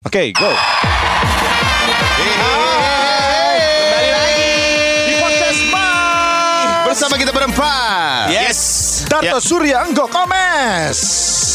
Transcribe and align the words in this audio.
Oke, 0.00 0.32
go. 0.32 0.48
Kembali 3.84 4.08
lagi 4.08 4.48
Di 5.04 5.20
podcast 5.20 5.60
Bang 5.68 6.88
bersama 6.88 7.20
kita 7.20 7.36
berempat. 7.36 8.32
Yes. 8.32 8.58
Darto 9.04 9.36
Surya 9.44 9.84
Anggo 9.84 10.08
Komes. 10.08 10.96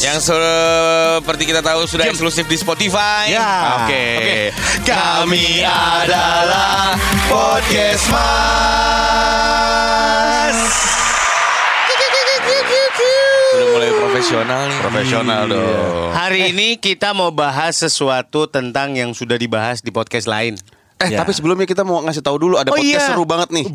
Yang 0.05 0.29
seperti 0.29 1.49
kita 1.49 1.65
tahu 1.65 1.89
sudah 1.89 2.05
eksklusif 2.05 2.45
di 2.45 2.61
Spotify. 2.61 3.33
Ya. 3.33 3.81
Oke. 3.81 4.05
Oke. 4.21 4.53
Kami 4.93 5.65
adalah 5.65 7.01
podcast 7.25 8.05
Mas. 8.13 9.25
Sudah 13.55 13.71
mulai 13.71 13.87
profesional 13.89 14.61
nih. 14.67 14.79
Profesional 14.81 15.41
dong. 15.47 16.11
Hari 16.11 16.39
ini 16.51 16.67
kita 16.75 17.15
mau 17.15 17.31
bahas 17.31 17.79
sesuatu 17.79 18.47
tentang 18.47 18.91
yang 18.91 19.11
sudah 19.11 19.35
dibahas 19.35 19.79
di 19.79 19.89
podcast 19.89 20.27
lain. 20.27 20.59
Eh, 20.95 21.11
Ya. 21.11 21.19
tapi 21.19 21.31
sebelumnya 21.31 21.63
kita 21.63 21.83
mau 21.83 21.99
ngasih 21.99 22.19
tahu 22.19 22.35
dulu 22.37 22.55
ada 22.55 22.67
Oh, 22.67 22.75
podcast 22.75 22.87
iya. 22.87 23.03
seru 23.05 23.23
banget 23.23 23.51
nih. 23.51 23.67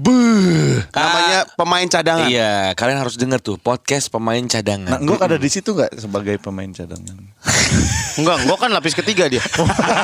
Namanya 0.89 1.45
pemain 1.53 1.85
cadangan. 1.85 2.25
Iya, 2.27 2.73
kalian 2.73 2.97
harus 2.99 3.17
denger 3.17 3.37
tuh 3.39 3.57
podcast 3.57 4.09
pemain 4.09 4.41
cadangan. 4.43 4.89
Nah, 4.89 4.97
Anggo 4.97 5.17
ada 5.17 5.37
di 5.37 5.49
situ 5.49 5.73
nggak 5.73 5.97
sebagai 5.97 6.37
pemain 6.37 6.69
cadangan? 6.69 7.21
Enggak, 8.19 8.37
gua 8.43 8.57
kan 8.57 8.73
lapis 8.73 8.93
ketiga 8.95 9.29
dia. 9.29 9.45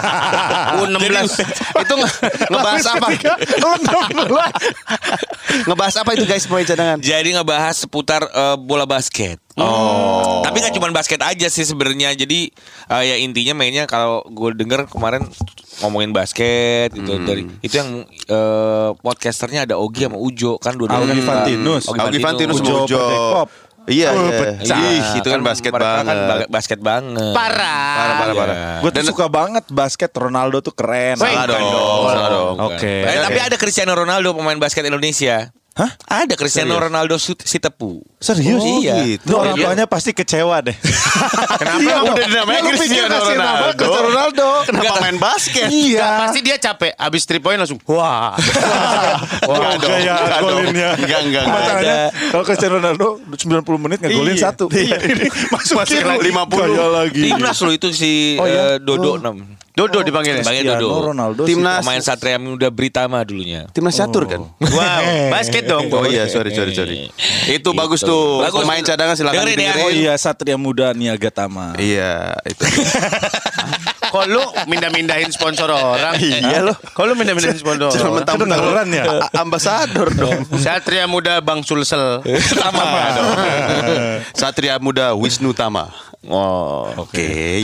U16. 0.76 1.40
itu 1.78 1.94
nge- 1.96 2.16
ngebahas 2.46 2.84
apa? 2.90 3.08
Ngebahas 5.64 5.94
apa 6.04 6.10
itu 6.12 6.24
guys 6.28 6.44
pemain 6.44 6.66
cadangan? 6.66 6.98
Jadi 7.00 7.28
ngebahas 7.32 7.74
seputar 7.78 8.26
eh, 8.28 8.56
bola 8.60 8.84
basket. 8.84 9.40
Oh. 9.56 10.44
Tapi 10.44 10.60
nggak 10.60 10.74
cuma 10.76 10.92
basket 10.92 11.20
aja 11.24 11.48
sih 11.48 11.64
sebenarnya. 11.64 12.12
Jadi 12.12 12.52
eh, 12.92 13.02
ya 13.08 13.16
intinya 13.16 13.56
mainnya 13.56 13.88
kalau 13.88 14.20
gue 14.28 14.52
denger 14.52 14.90
kemarin 14.92 15.24
ngomongin 15.80 16.12
basket 16.12 16.92
gitu 16.96 17.20
dari 17.24 17.44
itu 17.60 17.74
yang 17.76 18.04
eh, 18.08 18.90
podcasternya 19.00 19.64
ada 19.64 19.80
Ogi 19.80 20.04
sama 20.08 20.20
Ujo 20.20 20.60
kan 20.60 20.76
dua 20.76 20.92
Augie 20.92 21.24
Fantinus. 21.24 21.88
Augie 21.88 22.20
Fantinus 22.20 22.60
Ujo 22.60 22.84
Ujo. 22.84 23.00
Iya, 23.86 24.08
Oh, 24.10 24.26
iya. 24.26 24.38
pecah. 24.58 24.78
Ih, 24.82 25.02
itu 25.16 25.28
kan 25.28 25.40
basket 25.40 25.70
mereka 25.70 25.86
banget. 25.96 26.06
Kan 26.06 26.18
ba- 26.26 26.48
basket 26.50 26.80
banget. 26.80 27.32
Parah. 27.32 27.94
Parah, 27.94 28.14
parah, 28.16 28.26
Iya. 28.28 28.40
parah. 28.42 28.56
Gue 28.82 28.90
tuh 28.92 29.04
suka 29.06 29.26
banget 29.26 29.64
basket 29.68 30.10
Ronaldo 30.12 30.58
tuh 30.58 30.70
keren. 30.70 31.14
Salah 31.16 31.46
dong, 31.46 31.70
salah 32.04 32.28
dong. 32.28 32.54
Oke. 32.66 32.94
Eh, 33.00 33.18
tapi 33.20 33.38
ada 33.38 33.56
Cristiano 33.56 33.94
Ronaldo 33.94 34.34
pemain 34.34 34.56
basket 34.56 34.82
Indonesia. 34.84 35.54
Hah? 35.76 35.92
Ada 36.24 36.34
Cristiano 36.34 36.72
Serius? 36.72 36.84
Ronaldo 36.88 37.14
si 37.20 37.58
tepu. 37.60 38.00
Serius? 38.16 38.58
Oh, 38.58 38.80
iya. 38.80 38.96
Itu 39.12 39.36
orang 39.36 39.54
Iya. 39.54 39.64
tuanya 39.68 39.84
pasti 39.84 40.10
kecewa 40.10 40.64
deh. 40.64 40.72
Kenapa 41.60 42.16
udah 42.16 42.28
namanya 42.32 42.60
Lu 42.64 42.72
pikir 42.72 43.04
Cristiano 43.04 43.12
Ronaldo? 43.20 43.66
Cristiano 43.76 44.08
Ronaldo. 44.08 44.46
Kenapa 44.64 44.94
main 44.98 45.18
basket? 45.20 45.68
Iya. 45.68 46.08
Pasti 46.24 46.40
dia 46.40 46.56
capek. 46.56 46.96
Abis 46.96 47.22
3 47.22 47.38
point 47.38 47.60
langsung. 47.60 47.76
Wah. 47.84 48.32
Wah, 49.44 49.68
Enggak 49.76 50.00
ya 50.00 50.16
enggak 50.16 50.40
dong. 50.40 50.48
golinnya. 50.64 50.90
Enggak, 50.96 51.20
enggak, 51.22 51.42
enggak. 51.44 51.60
Masalahnya 51.60 51.98
kalau 52.32 52.44
Cristiano 52.48 52.74
Ronaldo 52.74 53.06
90 53.28 53.76
menit 53.76 53.98
ngegolin 54.00 54.32
Iya. 54.32 54.44
satu. 54.48 54.64
Masukin 55.52 56.04
lagi 56.08 56.24
50. 56.24 56.56
Gaya 56.56 56.86
lagi. 56.88 57.20
Timnas 57.20 57.58
lo 57.60 57.70
itu 57.70 57.92
si 57.92 58.40
Oh, 58.40 58.48
iya? 58.48 58.60
eh, 58.64 58.76
Dodo 58.80 59.20
6. 59.20 59.65
Dodo 59.76 60.00
dipanggilnya. 60.00 60.40
Panggilnya 60.40 60.72
Cristiano 60.80 60.96
Dodo. 60.96 61.06
Ronaldo 61.12 61.40
Timnas. 61.44 61.84
Pemain 61.84 62.00
Satria 62.00 62.40
Muda 62.40 62.72
Britama 62.72 63.20
dulunya. 63.28 63.68
Timnas 63.76 63.92
catur 63.92 64.24
kan? 64.24 64.48
Wow. 64.56 65.04
Basket 65.36 65.68
dong. 65.68 65.92
Oh 65.92 66.08
iya, 66.08 66.24
sorry, 66.32 66.56
sorry, 66.56 66.72
sorry. 66.72 67.12
Itu 67.44 67.76
bagus 67.76 68.00
tuh. 68.00 68.40
Bagus. 68.40 68.64
Pemain 68.64 68.80
cadangan 68.80 69.12
silakan 69.12 69.44
Dengerin 69.44 69.60
ya. 69.60 69.72
Oh 69.84 69.92
iya 69.92 70.16
Satria 70.16 70.56
Muda 70.56 70.96
Niaga 70.96 71.28
Tama. 71.28 71.76
Iya, 71.76 72.32
itu. 72.48 72.64
Kok 74.06 74.24
lu 74.32 74.40
mindah-mindahin 74.64 75.28
sponsor 75.28 75.68
orang? 75.68 76.16
Iya 76.24 76.64
loh. 76.64 76.76
Kok 76.96 77.04
lu 77.04 77.12
mindah-mindahin 77.12 77.58
sponsor 77.60 77.92
Jangan 77.92 78.00
orang? 78.00 78.16
mentang-mentang 78.24 78.58
Kedengeran 78.64 78.88
ya? 78.88 79.04
Ambasador 79.36 80.08
dong. 80.16 80.40
Satria 80.56 81.04
Muda 81.04 81.44
Bang 81.44 81.60
Sulsel. 81.60 82.24
Tama 82.56 82.84
dong. 83.12 83.28
Satria 84.32 84.80
Muda 84.80 85.12
Wisnu 85.12 85.52
Tama. 85.52 85.92
Oh. 86.26 86.90
Oke. 86.98 87.62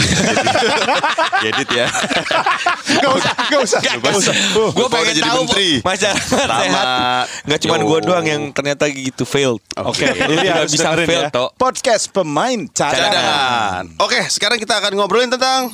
Edit 1.49 1.69
ya. 1.69 1.87
Gak 2.95 3.13
usah, 3.13 3.35
gak 3.51 3.61
usah. 3.61 3.81
Gak 3.83 4.15
usah. 4.15 4.35
Gue 4.53 4.71
Gua 4.71 4.87
udah 4.87 4.93
pengen 4.93 5.15
jadi 5.15 5.27
tahu 5.27 5.43
menteri. 5.43 5.71
masyarakat 5.81 6.23
Tama. 6.47 6.63
sehat. 6.63 6.87
Gak 7.43 7.59
cuma 7.61 7.77
gue 7.77 7.99
doang 8.03 8.23
yang 8.25 8.43
ternyata 8.51 8.85
gitu 8.87 9.25
failed. 9.25 9.59
Oke. 9.77 10.07
Ini 10.07 10.35
Tidak 10.39 10.55
harus 10.57 10.71
bisa 10.71 10.89
fail 10.95 11.27
ya. 11.27 11.31
toh. 11.31 11.51
Podcast 11.53 12.09
pemain 12.09 12.59
cadangan. 12.69 13.11
Cadangan. 13.11 13.85
Oke, 13.99 14.21
sekarang 14.29 14.57
kita 14.57 14.79
akan 14.79 14.93
ngobrolin 14.95 15.29
tentang 15.29 15.67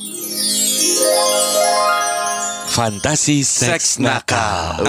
Fantasi 2.68 3.42
seks 3.42 3.98
nakal. 3.98 4.86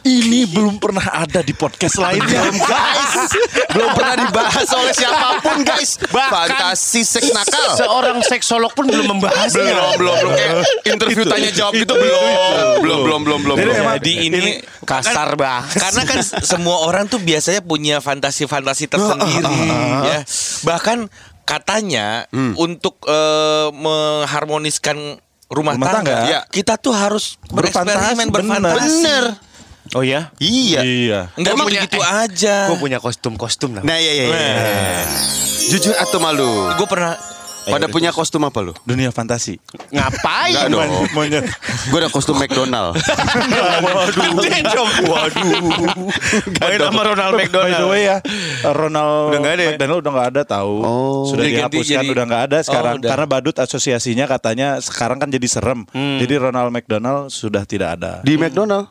Ini 0.00 0.48
belum 0.48 0.76
pernah 0.76 1.04
ada 1.04 1.40
di 1.40 1.52
podcast 1.52 1.96
lainnya. 1.96 2.48
guys. 2.50 3.30
Belum 3.70 3.92
pernah 3.92 4.16
dibahas 4.18 4.68
oleh 4.70 4.92
siapa 4.92 5.38
pun, 5.38 5.60
guys. 5.60 6.00
Bahkan- 6.00 6.32
Fantasi 6.50 7.02
seks 7.02 7.28
nakal. 7.30 7.76
Seorang 7.76 8.16
seksolog 8.22 8.72
pun 8.72 8.84
belum 8.84 9.06
membahasnya. 9.10 9.60
belum 9.60 9.92
belum 9.96 10.14
belum 10.16 10.32
kayak 10.32 10.54
interview 10.86 11.24
tanya 11.24 11.50
jawab 11.50 11.72
gitu 11.74 11.92
belum 11.92 12.22
belum 12.80 12.98
belum 13.00 13.20
belum 13.20 13.40
belum 13.42 13.56
Jadi 13.56 13.66
belum. 13.66 13.76
emang- 13.78 13.96
Jadi 13.96 14.12
ini, 14.22 14.38
ini 14.38 14.52
kasar 14.82 15.28
kan- 15.30 15.38
banget. 15.38 15.76
Karena 15.78 16.02
kan 16.04 16.18
semua 16.40 16.76
orang 16.82 17.04
tuh 17.04 17.20
biasanya 17.20 17.60
punya 17.60 17.96
fantasi-fantasi 17.98 18.84
tersendiri 18.86 19.60
ya. 20.06 20.20
Bahkan 20.62 20.98
katanya 21.44 22.24
untuk 22.56 23.04
eh, 23.04 23.68
mengharmoniskan 23.70 24.96
rumah, 25.50 25.74
Rumah 25.74 25.86
tangga, 25.90 26.14
tangga. 26.14 26.30
ya, 26.30 26.40
kita 26.46 26.78
tuh 26.78 26.94
harus 26.94 27.34
Berfantasi, 27.44 28.14
bereksperimen 28.14 28.28
berfantasi. 28.30 28.78
bener 28.78 29.24
Oh 29.92 30.02
ya? 30.02 30.30
iya 30.36 30.80
Iya. 30.80 31.20
Enggak 31.34 31.52
gitu, 31.52 31.64
punya- 31.64 31.82
gitu 31.84 31.98
eh, 31.98 32.22
aja. 32.22 32.56
Gue 32.66 32.78
punya 32.78 32.98
kostum-kostum 32.98 33.70
lah. 33.74 33.82
nah 33.82 33.94
iya 33.94 34.12
iya, 34.12 34.24
iya. 34.26 35.02
jujur 35.68 35.94
atau 35.94 36.18
malu 36.18 36.46
Gue 36.74 36.86
pernah 36.86 37.14
pada 37.62 37.86
punya 37.86 38.10
kostum 38.10 38.40
apa 38.40 38.58
lu 38.60 38.72
Dunia 38.82 39.10
fantasi. 39.10 39.60
Ngapain? 39.88 40.54
Enggak 40.56 40.68
dong. 40.72 40.90
Gue 41.86 41.98
ada 41.98 42.08
kostum 42.08 42.34
McDonald 42.34 42.96
Waduh. 43.78 44.46
Waduh. 45.04 45.50
Main 46.60 46.80
sama 46.80 47.02
Ronald 47.04 47.32
By 47.32 47.38
McDonald. 47.44 47.76
the 47.76 47.86
way 47.86 48.02
ya, 48.04 48.16
Ronald 48.66 49.30
Udah 49.30 49.38
nggak 49.40 49.52
ada 49.52 49.62
ya? 49.62 49.70
McDonald 49.70 49.98
udah 50.00 50.12
nggak 50.12 50.28
ada 50.30 50.42
tahu. 50.44 50.74
Oh. 50.80 51.22
Sudah 51.26 51.44
Udah 51.44 51.52
ganti 51.52 51.76
dihapuskan, 51.76 51.94
jadi- 52.00 52.10
udah 52.10 52.24
nggak 52.24 52.42
ada 52.44 52.58
sekarang 52.60 52.92
Oh, 52.92 53.00
udah. 53.00 53.10
karena 53.10 53.26
badut 53.28 53.56
asosiasinya 53.56 54.24
katanya 54.26 54.68
sekarang 54.78 55.18
kan 55.18 55.28
jadi 55.28 55.46
serem. 55.46 55.80
Jadi 55.92 56.34
Ronald 56.36 56.70
McDonald 56.70 57.28
sudah 57.28 57.62
tidak 57.64 57.90
ada. 57.92 58.12
di 58.22 58.34
McDonald 58.36 58.88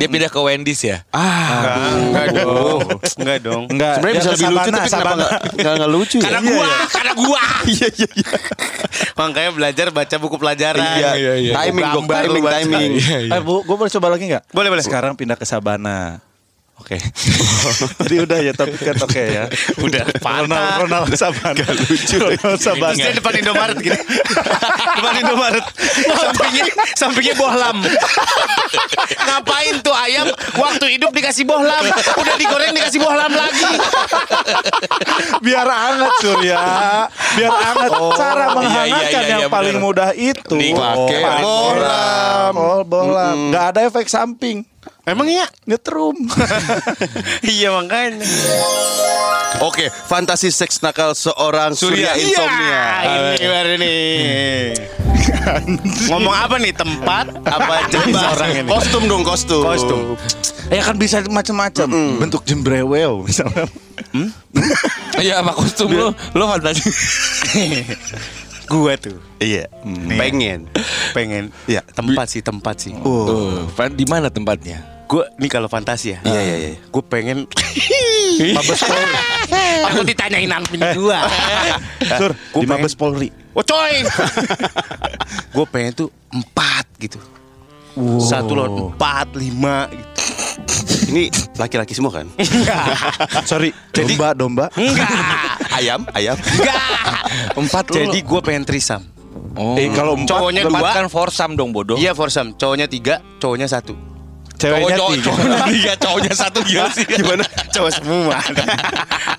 dia 0.00 0.08
pindah 0.08 0.30
ke 0.32 0.40
Wendy's 0.40 0.80
ya. 0.80 1.04
ah 1.12 1.92
Enggak 1.92 2.26
dong. 2.32 2.80
Enggak 3.20 3.38
dong. 3.44 3.62
Enggak, 3.68 4.00
sebenarnya 4.00 4.16
bisa 4.16 4.32
lebih 4.32 4.46
lucu 4.48 4.56
tapi 4.56 4.70
kenapa 4.80 4.88
Sabana. 4.88 5.12
nggak 5.14 5.30
nggak 5.52 5.74
nggak 5.76 5.90
lucu 5.92 6.16
ya 6.16 6.24
Karena 6.24 6.40
gua, 6.40 6.70
karena 6.88 7.12
gua. 7.12 7.42
Iya 7.70 7.88
iya 7.92 8.08
iya. 8.16 8.30
Makanya 9.14 9.50
belajar 9.52 9.86
baca 9.92 10.16
buku 10.16 10.36
pelajaran. 10.40 10.80
Iya, 10.96 11.10
iya, 11.14 11.32
iya. 11.36 11.52
Timing, 11.52 11.84
timing, 12.08 12.44
timing. 12.48 12.90
Eh, 13.28 13.40
Bu, 13.44 13.60
gue 13.60 13.76
boleh 13.76 13.92
coba 13.92 14.06
lagi 14.08 14.24
nggak? 14.26 14.42
Boleh, 14.50 14.68
boleh. 14.72 14.80
Sekarang 14.82 15.12
pindah 15.12 15.36
ke 15.36 15.44
Sabana. 15.44 16.24
Oke. 16.80 16.96
Tadi 18.00 18.16
udah 18.24 18.38
ya, 18.40 18.52
tapi 18.56 18.74
kan 18.80 18.96
oke 19.04 19.22
ya. 19.22 19.44
Udah, 19.86 20.02
Ronald, 20.18 20.48
patah. 20.50 20.76
Ronald 20.80 21.10
Sabana. 21.14 21.64
lucu. 21.76 22.16
Ronald. 22.18 22.58
Terus 22.58 22.96
dia 22.96 23.12
depan 23.12 23.32
Indomaret 23.36 23.76
gitu. 23.78 23.94
depan 24.98 25.14
Indomaret. 25.20 25.64
Sampingnya 26.16 26.64
sampingnya 26.96 27.34
bohlam. 27.36 27.84
Ngapain 29.12 29.74
tuh 29.84 29.94
ayam 29.94 30.26
waktu 30.56 30.98
hidup 30.98 31.12
dikasih 31.12 31.44
bohlam, 31.44 31.84
udah 31.92 32.34
digoreng 32.40 32.72
dikasih 32.72 32.98
bohlam 32.98 33.30
lagi. 33.30 33.70
Biar 35.44 35.68
hangat 35.68 36.12
Surya. 36.24 36.60
Biar 37.36 37.52
hangat. 37.54 37.90
Cara 38.16 38.44
iya, 38.50 38.56
menghangatkan 38.56 39.22
iya, 39.22 39.28
iya, 39.28 39.32
yang 39.36 39.42
iya, 39.46 39.52
paling 39.52 39.76
bener. 39.76 39.86
mudah 39.86 40.10
itu. 40.16 40.56
Nih, 40.56 40.72
pakai 40.72 41.20
Pakai 41.20 41.42
bohlam. 41.44 42.52
Oh, 42.56 42.82
bohlam. 42.88 43.36
Nggak 43.52 43.64
ada 43.76 43.80
efek 43.86 44.06
samping. 44.08 44.64
Emang 45.02 45.26
iya? 45.26 45.46
Nyetrum. 45.64 46.14
Iya 47.42 47.72
makanya. 47.72 48.24
oke 49.60 49.82
fantasi 50.06 50.48
seks 50.48 50.78
nakal 50.78 51.10
seorang 51.10 51.74
surya 51.74 52.14
insomnia 52.14 52.82
Iya, 53.02 53.20
ini 53.34 53.46
baru 53.46 53.72
nih. 53.76 54.00
Ngomong 56.06 56.32
apa 56.32 56.54
nih 56.56 56.70
tempat 56.70 57.26
apa 57.42 57.88
jenis 57.88 58.14
orang 58.16 58.50
ini? 58.56 58.68
kostum 58.68 59.02
dong 59.04 59.22
kostum 59.22 59.60
Kostum. 59.60 60.14
ya 60.68 60.80
kan 60.80 60.94
bisa 60.94 61.18
macam-macam. 61.24 61.88
Bentuk 62.18 62.44
jembrewel 62.44 63.20
misalnya. 63.20 63.66
Iya 65.18 65.42
apa 65.42 65.52
kostum 65.52 65.90
lo? 65.90 66.14
Lo 66.32 66.44
fantasi. 66.46 66.80
Gua 68.70 68.94
tuh 68.94 69.18
iya 69.36 69.66
pengen 70.08 70.70
pengen 71.10 71.50
Iya. 71.66 71.82
tempat 71.90 72.26
sih 72.28 72.38
tempat 72.38 72.78
sih. 72.78 72.94
Oh, 72.96 73.66
fan- 73.68 73.92
di 73.92 74.06
mana 74.06 74.30
tempatnya? 74.30 75.02
Gue 75.04 75.26
nih 75.36 75.50
kalau 75.50 75.66
fantasi 75.66 76.14
ya. 76.14 76.18
Iya, 76.22 76.38
iya, 76.40 76.56
iya. 76.56 76.70
Gue 76.86 77.02
pengen 77.02 77.50
Mabes 78.56 78.78
Polri. 78.78 79.14
Aku 79.90 80.06
ditanyain 80.06 80.46
angpin 80.48 80.78
gua. 80.94 81.18
Sur, 82.14 82.30
di 82.54 82.64
Mabes 82.64 82.94
Polri. 82.94 83.34
Oh 83.50 83.66
coy. 83.66 84.06
gue 85.50 85.66
pengen 85.66 85.92
tuh 85.96 86.08
empat 86.30 86.86
gitu. 87.02 87.18
Satu 88.22 88.54
lawan 88.54 88.94
empat 88.94 89.34
lima 89.34 89.90
gitu. 89.90 90.22
Ini 91.10 91.22
laki-laki 91.58 91.90
semua 91.90 92.14
kan? 92.14 92.26
Sorry, 93.50 93.74
domba 93.90 94.30
domba. 94.32 94.66
Enggak. 94.78 95.10
ayam, 95.82 96.06
ayam. 96.14 96.38
Enggak. 96.38 96.80
Empat 97.60 97.84
jadi 97.90 98.18
gue 98.22 98.40
pengen 98.40 98.62
trisam. 98.62 99.02
Oh. 99.58 99.74
Eh 99.74 99.90
kalau 99.90 100.14
empat, 100.14 100.30
Cowoknya 100.30 100.62
Empat 100.62 100.82
dua. 100.86 100.94
kan 100.94 101.06
forsam 101.10 101.50
dong 101.58 101.74
bodoh. 101.74 101.98
Iya 101.98 102.14
foursome. 102.14 102.54
Cowoknya 102.54 102.86
tiga, 102.86 103.18
cowoknya 103.42 103.66
satu. 103.66 103.94
ceweknya 104.60 104.92
cowok, 105.00 105.10
tiga. 105.16 105.24
cowok, 105.24 105.64
tiga, 105.72 105.92
cowoknya 105.96 106.34
satu 106.36 106.58
gila 106.60 106.88
sih. 106.92 107.06
Gimana? 107.08 107.44
Cowok 107.72 107.90
semua. 107.96 108.36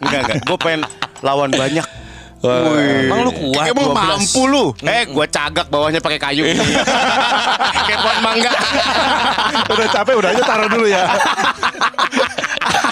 enggak 0.01 0.19
enggak. 0.27 0.37
Gue 0.43 0.57
pengen 0.57 0.81
lawan 1.21 1.53
banyak. 1.53 1.85
Emang 2.41 3.19
lu 3.29 3.31
kuat? 3.37 3.65
Emang 3.69 3.93
12? 3.93 4.01
mampu 4.01 4.41
lu? 4.49 4.65
Eh, 4.81 5.05
gua 5.13 5.25
cagak 5.29 5.69
bawahnya 5.69 6.01
pakai 6.01 6.17
kayu. 6.17 6.43
Kayak 7.87 7.99
pohon 8.01 8.19
mangga. 8.25 8.51
udah 9.73 9.87
capek 9.93 10.13
udah 10.17 10.29
aja 10.33 10.43
taruh 10.45 10.69
dulu 10.69 10.87
ya. 10.89 11.05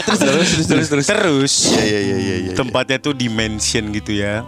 terus 0.06 0.20
terus 0.22 0.50
terus 0.66 0.88
terus 0.90 1.08
terus. 1.10 1.54
Iya, 1.74 1.84
iya, 1.86 2.00
iya, 2.02 2.18
iya, 2.18 2.36
iya. 2.46 2.54
Tempatnya 2.54 2.98
tuh 3.02 3.14
dimension 3.18 3.90
gitu 3.90 4.22
ya. 4.22 4.46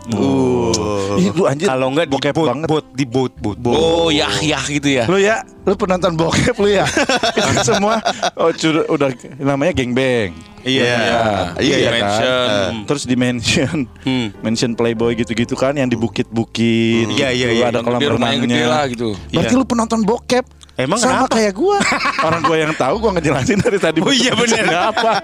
Ih, 1.18 1.30
lu 1.33 1.50
anjir. 1.50 1.65
Kalau 1.65 1.89
enggak 1.89 2.06
di 2.06 2.13
bokep 2.13 2.33
boat, 2.38 2.50
banget. 2.54 2.68
boat, 2.69 2.86
di 2.94 3.06
boat, 3.06 3.33
boat. 3.42 3.57
Oh, 3.65 4.09
yah 4.13 4.33
yah 4.42 4.63
gitu 4.69 4.89
ya. 4.89 5.09
Lu 5.09 5.18
ya, 5.18 5.42
lu 5.65 5.74
penonton 5.74 6.13
bokep 6.13 6.56
lu 6.62 6.69
ya. 6.69 6.86
Semua 7.68 8.01
oh 8.38 8.54
udah 8.94 9.09
namanya 9.42 9.74
gengbang. 9.74 10.50
Iya. 10.61 10.93
Iya, 11.57 11.75
Iya 11.77 11.77
kan? 11.77 11.91
Dimension. 11.91 12.69
Terus 12.85 13.03
dimension, 13.05 13.77
mention 14.41 14.71
playboy 14.77 15.17
gitu-gitu 15.17 15.57
kan 15.57 15.73
yang 15.73 15.89
di 15.89 15.97
bukit-bukit. 15.97 17.09
Iya, 17.11 17.29
iya, 17.33 17.47
iya. 17.51 17.65
Ada 17.69 17.81
kolam 17.81 17.99
Di 17.99 18.07
renangnya. 18.07 18.65
lah 18.69 18.85
gitu. 18.89 19.17
Berarti 19.29 19.53
lu 19.57 19.65
penonton 19.65 20.01
bokep. 20.05 20.45
Emang 20.79 20.97
sama 20.97 21.27
kenapa? 21.27 21.35
kayak 21.35 21.53
gua. 21.53 21.77
Orang 22.27 22.41
gua 22.41 22.57
yang 22.57 22.73
tahu 22.73 22.95
gua 22.97 23.11
ngejelasin 23.19 23.59
dari 23.59 23.77
tadi. 23.77 23.99
Oh 24.01 24.13
iya, 24.13 24.33
bener. 24.33 24.65
Apa? 24.71 25.19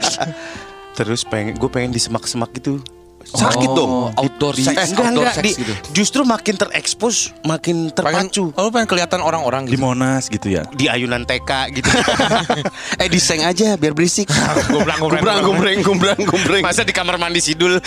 Terus 0.98 1.22
pengen 1.22 1.54
gue 1.54 1.70
pengen 1.70 1.94
di 1.94 2.02
semak-semak 2.02 2.50
gitu. 2.58 2.82
Sakit 3.24 3.70
dong. 3.70 3.92
Oh, 4.08 4.08
outdoor 4.16 4.56
Di- 4.56 4.64
sex, 4.64 4.72
eh, 4.74 4.88
enggak, 4.88 5.04
outdoor 5.04 5.26
enggak, 5.26 5.36
sex 5.36 5.44
di- 5.44 5.56
gitu. 5.60 5.74
Justru 5.94 6.22
makin 6.24 6.56
terekspos, 6.56 7.16
makin 7.44 7.92
Pengen, 7.92 8.30
terpacu. 8.32 8.56
oh, 8.56 8.62
lu 8.62 8.70
pengen 8.70 8.88
kelihatan 8.88 9.20
orang-orang 9.20 9.64
Di 9.64 9.76
gitu. 9.76 9.84
Monas 9.84 10.24
gitu 10.26 10.48
ya. 10.48 10.64
Di 10.72 10.88
ayunan 10.88 11.28
TK 11.28 11.52
gitu. 11.76 11.90
Eh 13.04 13.10
diseng 13.10 13.44
aja 13.44 13.76
biar 13.76 13.92
berisik. 13.92 14.32
Gombrang, 14.72 15.00
Gumbrang, 15.02 15.40
gumbreng, 15.44 15.80
gumbrang, 15.82 16.20
gumbreng. 16.20 16.64
Masa 16.64 16.82
di 16.82 16.92
kamar 16.92 17.18
mandi 17.18 17.42
sidul. 17.42 17.84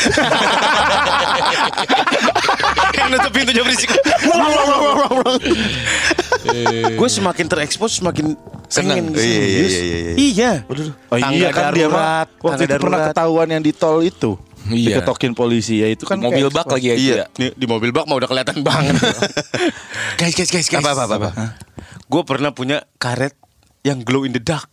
Yang 2.93 3.09
nutup 3.11 3.33
pintunya 3.33 3.62
berisik. 3.62 3.91
Gue 6.94 7.09
semakin 7.09 7.47
terekspos 7.47 7.97
semakin 7.97 8.37
Seneng. 8.69 9.09
pengen 9.09 9.15
gitu. 9.15 9.21
Iya, 9.21 9.41
iya, 9.41 9.41
iya, 9.41 9.81
iya, 9.81 9.99
iya. 9.99 10.12
Iya. 10.15 10.53
Oh 11.09 11.17
iya 11.17 11.25
Tangga 11.25 11.49
kan 11.50 11.65
dia 11.73 11.87
waktu 12.38 12.62
itu 12.62 12.76
pernah 12.76 12.99
ketahuan 13.09 13.49
yang 13.49 13.62
di 13.62 13.73
tol 13.73 13.99
itu. 14.00 14.37
Iya. 14.62 15.01
Diketokin 15.01 15.33
polisi 15.33 15.81
ya 15.81 15.89
itu 15.89 16.05
kan 16.05 16.21
Mobil 16.21 16.47
bak 16.47 16.69
lagi 16.69 16.93
ya. 16.93 16.95
Iya. 16.95 17.15
Iya. 17.15 17.25
Di, 17.33 17.47
di 17.57 17.65
mobil 17.65 17.91
bak 17.91 18.05
mah 18.05 18.21
udah 18.21 18.29
kelihatan 18.29 18.61
banget. 18.69 18.95
guys, 20.17 20.35
guys, 20.35 20.51
guys, 20.51 20.69
guys. 20.69 20.81
Apa, 20.81 20.93
apa, 20.93 21.05
apa, 21.07 21.17
apa? 21.17 21.31
Gue 22.05 22.23
pernah 22.23 22.51
punya 22.51 22.85
karet 22.97 23.33
yang 23.81 24.01
glow 24.01 24.23
in 24.23 24.31
the 24.31 24.43
dark. 24.43 24.69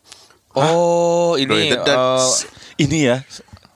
Oh, 0.51 1.37
Glow 1.37 1.55
ini 1.55 1.55
in 1.63 1.71
the 1.71 1.79
dark. 1.79 2.19
eh, 2.19 2.83
ini 2.83 2.99
ya. 3.05 3.21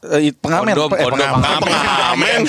eh, 0.02 0.34
pengamen, 0.34 0.74
Kondom, 0.74 0.92
eh, 0.92 1.06
kondom. 1.06 1.30
pengamen. 1.32 1.62
Pengamen. 1.62 2.40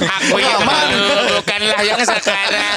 Aku 0.00 0.36
yang 0.40 0.64
dulu, 0.64 1.12
bukanlah 1.38 1.80
yang 1.84 2.00
sekarang. 2.00 2.76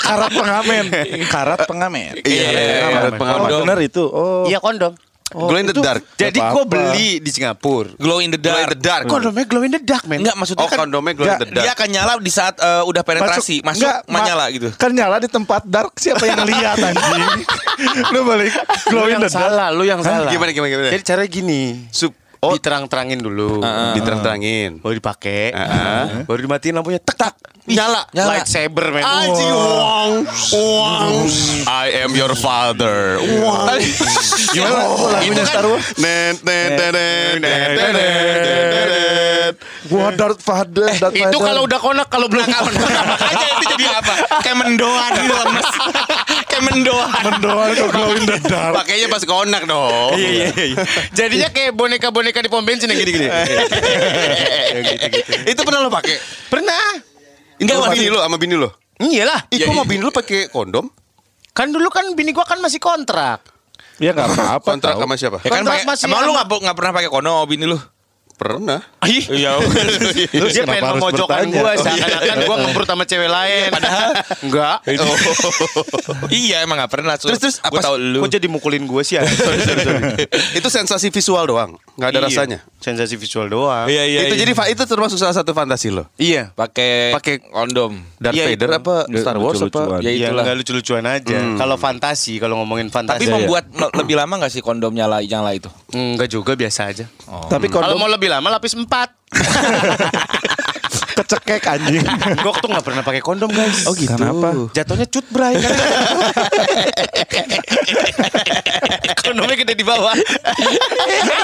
Karat 0.00 0.30
pengamen. 0.32 0.84
Karat 1.28 1.60
pengamen. 1.68 2.12
Iya, 2.24 2.48
karat 2.90 3.12
pengamen. 3.14 3.46
Oh, 3.46 3.60
benar 3.62 3.78
itu. 3.78 4.04
Oh. 4.08 4.48
Iya 4.48 4.58
kondom. 4.58 4.96
Glow 5.28 5.54
in 5.54 5.66
the 5.66 5.72
itu- 5.72 5.82
dark. 5.82 6.02
Jadi 6.14 6.38
gue 6.38 6.64
beli 6.64 7.20
di 7.20 7.28
Singapura. 7.28 7.92
glow 7.94 8.16
in 8.18 8.28
the 8.28 8.36
Glow 8.36 8.54
in 8.54 8.64
dark. 8.64 8.70
the 8.70 8.80
dark. 8.80 9.04
Kondomnya 9.04 9.44
glow 9.44 9.60
in 9.60 9.70
the 9.70 9.78
dark, 9.78 10.04
men. 10.04 10.20
Enggak 10.20 10.34
maksudnya 10.34 10.62
Oh, 10.62 10.68
kan 10.68 10.78
kondomnya 10.80 11.12
glow 11.12 11.26
in 11.26 11.36
the 11.38 11.48
dark. 11.48 11.56
dia 11.58 11.70
akan 11.70 11.88
nyala 11.90 12.12
di 12.16 12.32
saat 12.32 12.54
eh, 12.56 12.82
udah 12.82 13.02
penetrasi, 13.02 13.60
masuk, 13.60 13.84
Nggak, 13.84 13.98
ma- 14.04 14.14
menyala 14.14 14.44
gitu. 14.48 14.68
Kan 14.74 14.90
nyala 14.90 15.16
di 15.18 15.28
tempat 15.28 15.62
dark 15.64 15.92
siapa 15.94 16.24
yang 16.24 16.40
lihat 16.42 16.76
anjing? 16.78 17.44
Lu 18.12 18.24
balik 18.24 18.52
glow 18.86 19.04
Lu 19.04 19.10
in 19.10 19.18
the 19.18 19.26
dark. 19.26 19.36
salah, 19.44 19.68
lu 19.68 19.84
yang 19.84 20.00
salah. 20.00 20.28
Gimana, 20.28 20.50
gimana, 20.50 20.68
gimana? 20.70 20.88
Jadi 20.90 21.04
caranya 21.04 21.28
gini. 21.28 21.60
Sup. 21.90 22.16
Oh, 22.38 22.48
Oh, 22.48 22.54
diterang-terangin 22.54 23.18
dulu. 23.18 23.58
diterang-terangin. 23.98 24.78
Baru 24.78 24.94
dipakai. 24.94 25.50
Heeh. 25.50 26.22
Baru 26.22 26.38
dimatiin 26.38 26.74
lampunya. 26.78 27.02
Tak 27.02 27.16
tak. 27.18 27.34
Nyala. 27.68 28.06
nyala. 28.16 28.28
Lightsaber, 28.38 28.86
men. 28.94 29.04
Anjing 29.04 29.52
wong, 29.52 30.12
wong. 30.56 31.12
I 31.68 32.00
am 32.06 32.16
your 32.16 32.32
father. 32.32 33.20
Wong. 33.20 33.76
Gimana 34.54 34.76
lagunya 35.12 35.44
Star 35.44 35.66
Wars? 35.68 35.84
Net, 36.00 36.40
net, 36.46 36.70
net, 36.78 36.92
net, 36.94 37.36
net, 37.42 37.92
net. 37.92 39.54
Gua 39.88 40.12
Darth 40.12 40.44
Vader, 40.44 40.92
Darth 41.00 41.16
Itu 41.16 41.38
kalau 41.40 41.64
udah 41.64 41.80
konak, 41.80 42.08
kalau 42.12 42.28
belum 42.28 42.44
konak. 42.44 43.04
Makanya 43.16 43.46
itu 43.56 43.64
jadi 43.72 43.84
apa? 43.96 44.14
Kayak 44.44 44.58
mendoan 44.60 45.10
gitu 45.16 45.34
lemes. 45.34 45.68
Kayak 46.44 46.64
mendoan. 46.68 47.20
mendoan 47.24 47.68
ke 47.72 47.86
glow 47.88 48.10
in 48.12 48.24
the 48.28 48.38
dark. 48.44 48.72
Pakainya 48.76 49.08
pas 49.08 49.22
konak 49.24 49.62
dong. 49.64 50.12
Iya, 50.20 50.52
iya, 50.52 50.64
iya. 50.76 50.84
Jadinya 51.16 51.48
kayak 51.48 51.72
boneka-boneka 51.72 52.27
di 52.32 52.50
pom 52.50 52.64
bensin 52.64 52.90
yang 52.90 53.00
gini-gini. 53.00 53.28
Itu 55.52 55.60
pernah 55.64 55.80
lo 55.84 55.90
pakai? 55.90 56.16
Pernah. 56.48 56.84
Enggak 57.58 57.76
sama 57.80 57.94
bini 57.94 58.08
lo, 58.08 58.18
sama 58.22 58.36
bini 58.38 58.54
lo. 58.54 58.68
Iyalah. 58.98 59.40
Ih, 59.50 59.58
kok 59.62 59.74
sama 59.74 59.84
bini 59.86 60.02
lo 60.02 60.10
pakai 60.14 60.40
kondom? 60.50 60.86
Kan 61.54 61.74
dulu 61.74 61.90
kan 61.90 62.06
bini 62.14 62.30
gua 62.30 62.46
kan 62.46 62.62
masih 62.62 62.78
kontrak. 62.78 63.42
Ya 63.98 64.14
nggak 64.14 64.30
apa-apa. 64.30 64.62
Kontrak 64.62 64.94
tahu. 64.94 65.02
sama 65.06 65.14
siapa? 65.18 65.38
Ya 65.42 65.50
kan 65.50 65.66
Kontrak 65.66 65.82
masih 65.86 66.06
emang 66.06 66.22
lu 66.22 66.30
sama- 66.30 66.46
nggak 66.46 66.58
nggak 66.62 66.76
pernah 66.78 66.92
pakai 66.94 67.10
kondom 67.10 67.42
bini 67.50 67.66
lu? 67.66 67.78
Pernah. 68.38 68.80
Iya. 69.02 69.58
Terus 70.30 70.52
Dia 70.52 70.62
pengen 70.62 70.94
memojokkan 70.94 71.42
gua 71.50 71.68
Oh, 71.68 71.74
seakan-akan 71.76 72.36
gua 72.46 72.56
ngemprut 72.62 72.86
sama 72.86 73.02
cewek 73.02 73.26
lain. 73.26 73.68
Padahal 73.68 74.08
enggak. 74.40 74.76
iya 76.30 76.62
emang 76.62 76.78
nggak 76.78 76.88
pernah. 76.88 77.14
Terus, 77.14 77.38
terus, 77.38 77.56
gue 77.58 77.66
apa- 77.68 77.82
tau 77.82 77.96
lu. 77.96 78.22
Kok 78.22 78.30
jadi 78.30 78.46
mukulin 78.46 78.84
gua 78.84 79.02
sih 79.02 79.18
ya? 79.18 79.26
Sorry, 79.28 79.58
sorry, 79.60 79.80
sorry. 79.82 80.02
Itu 80.54 80.68
sensasi 80.68 81.10
visual 81.10 81.44
doang, 81.44 81.76
nggak 81.94 82.08
ada 82.08 82.18
Iya. 82.18 82.26
rasanya. 82.26 82.58
Sensasi 82.78 83.14
visual 83.16 83.48
doang. 83.48 83.86
Iya 83.86 84.04
iya. 84.04 84.20
itu 84.24 84.34
iya. 84.36 84.46
jadi 84.46 84.52
itu 84.70 84.82
termasuk 84.84 85.16
salah 85.16 85.34
satu 85.34 85.50
fantasi 85.50 85.90
lo. 85.90 86.06
Iya. 86.14 86.54
pakai 86.54 87.10
pakai 87.12 87.34
kondom. 87.42 87.98
Darth 88.16 88.34
Iya, 88.34 88.44
Vader 88.48 88.68
itu. 88.68 88.78
apa 88.78 88.94
Nggak 89.04 89.20
Star 89.20 89.36
Wars 89.36 89.58
lucu-lucuan. 89.58 89.86
apa? 89.88 89.96
Ya 89.98 90.10
Iya, 90.10 90.26
itulah. 90.28 90.42
nggak 90.44 90.56
lucu-lucuan 90.56 91.04
aja. 91.04 91.38
Kalau 91.56 91.76
fantasi, 91.76 92.32
kalau 92.38 92.54
ngomongin 92.56 92.86
Tapi 92.86 92.94
fantasi. 92.94 93.22
Iya, 93.24 93.34
membuat 93.34 93.64
me- 93.68 93.92
lebih 93.96 94.14
lama 94.14 94.34
nggak 94.36 94.52
sih 94.52 94.62
kondom 94.62 94.92
nyala 94.92 95.18
nyala 95.20 95.50
itu? 95.52 95.70
Enggak 95.90 96.28
juga 96.28 96.52
biasa 96.54 96.80
aja. 96.86 97.04
Tapi 97.48 97.66
Kalau 97.66 97.88
kondom 97.88 97.98
mau 97.98 98.06
lebih 98.06 98.27
lama 98.28 98.50
lapis 98.50 98.74
4. 98.76 98.86
kecekek 101.18 101.62
anjing. 101.66 102.06
Gua 102.44 102.54
tuh 102.62 102.70
nggak 102.70 102.84
pernah 102.86 103.02
pakai 103.02 103.18
kondom 103.18 103.50
guys. 103.50 103.82
Oh 103.90 103.94
gitu. 103.98 104.14
Kenapa? 104.14 104.70
Jatuhnya 104.70 105.06
cut 105.10 105.26
bray. 105.34 105.58
Kondomnya 109.26 109.56
gede 109.60 109.74
di 109.76 109.84
bawah. 109.84 110.14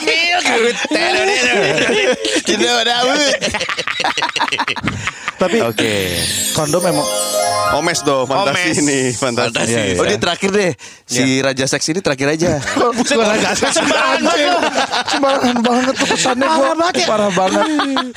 Feel 0.01 0.41
good. 0.41 0.77
Tidak 2.47 2.75
ada 2.87 3.05
Tapi 5.35 5.59
Oke. 5.61 6.17
kondom 6.57 6.81
memang 6.81 7.05
Omes 7.75 8.01
dong 8.07 8.29
fantasi 8.31 8.71
Omes. 8.71 8.77
ini 8.87 8.99
fantasi. 9.11 9.51
Fantasi. 9.51 9.73
Iya, 9.75 9.83
iya. 9.83 9.97
Oh 9.99 10.07
dia 10.07 10.19
terakhir 10.21 10.51
deh 10.55 10.71
si 11.09 11.43
Raja 11.43 11.65
Seks 11.67 11.87
ini 11.91 12.01
terakhir 12.05 12.29
aja. 12.37 12.63
Suara 13.09 13.35
jasa 13.41 13.67
sembarangan 13.75 14.21
banget. 14.23 14.53
Sembarangan 15.11 15.57
banget 15.59 15.95
tuh 15.99 16.09
pesannya 16.13 16.47
gua. 16.47 16.73
Parah 17.09 17.31
banget. 17.35 17.67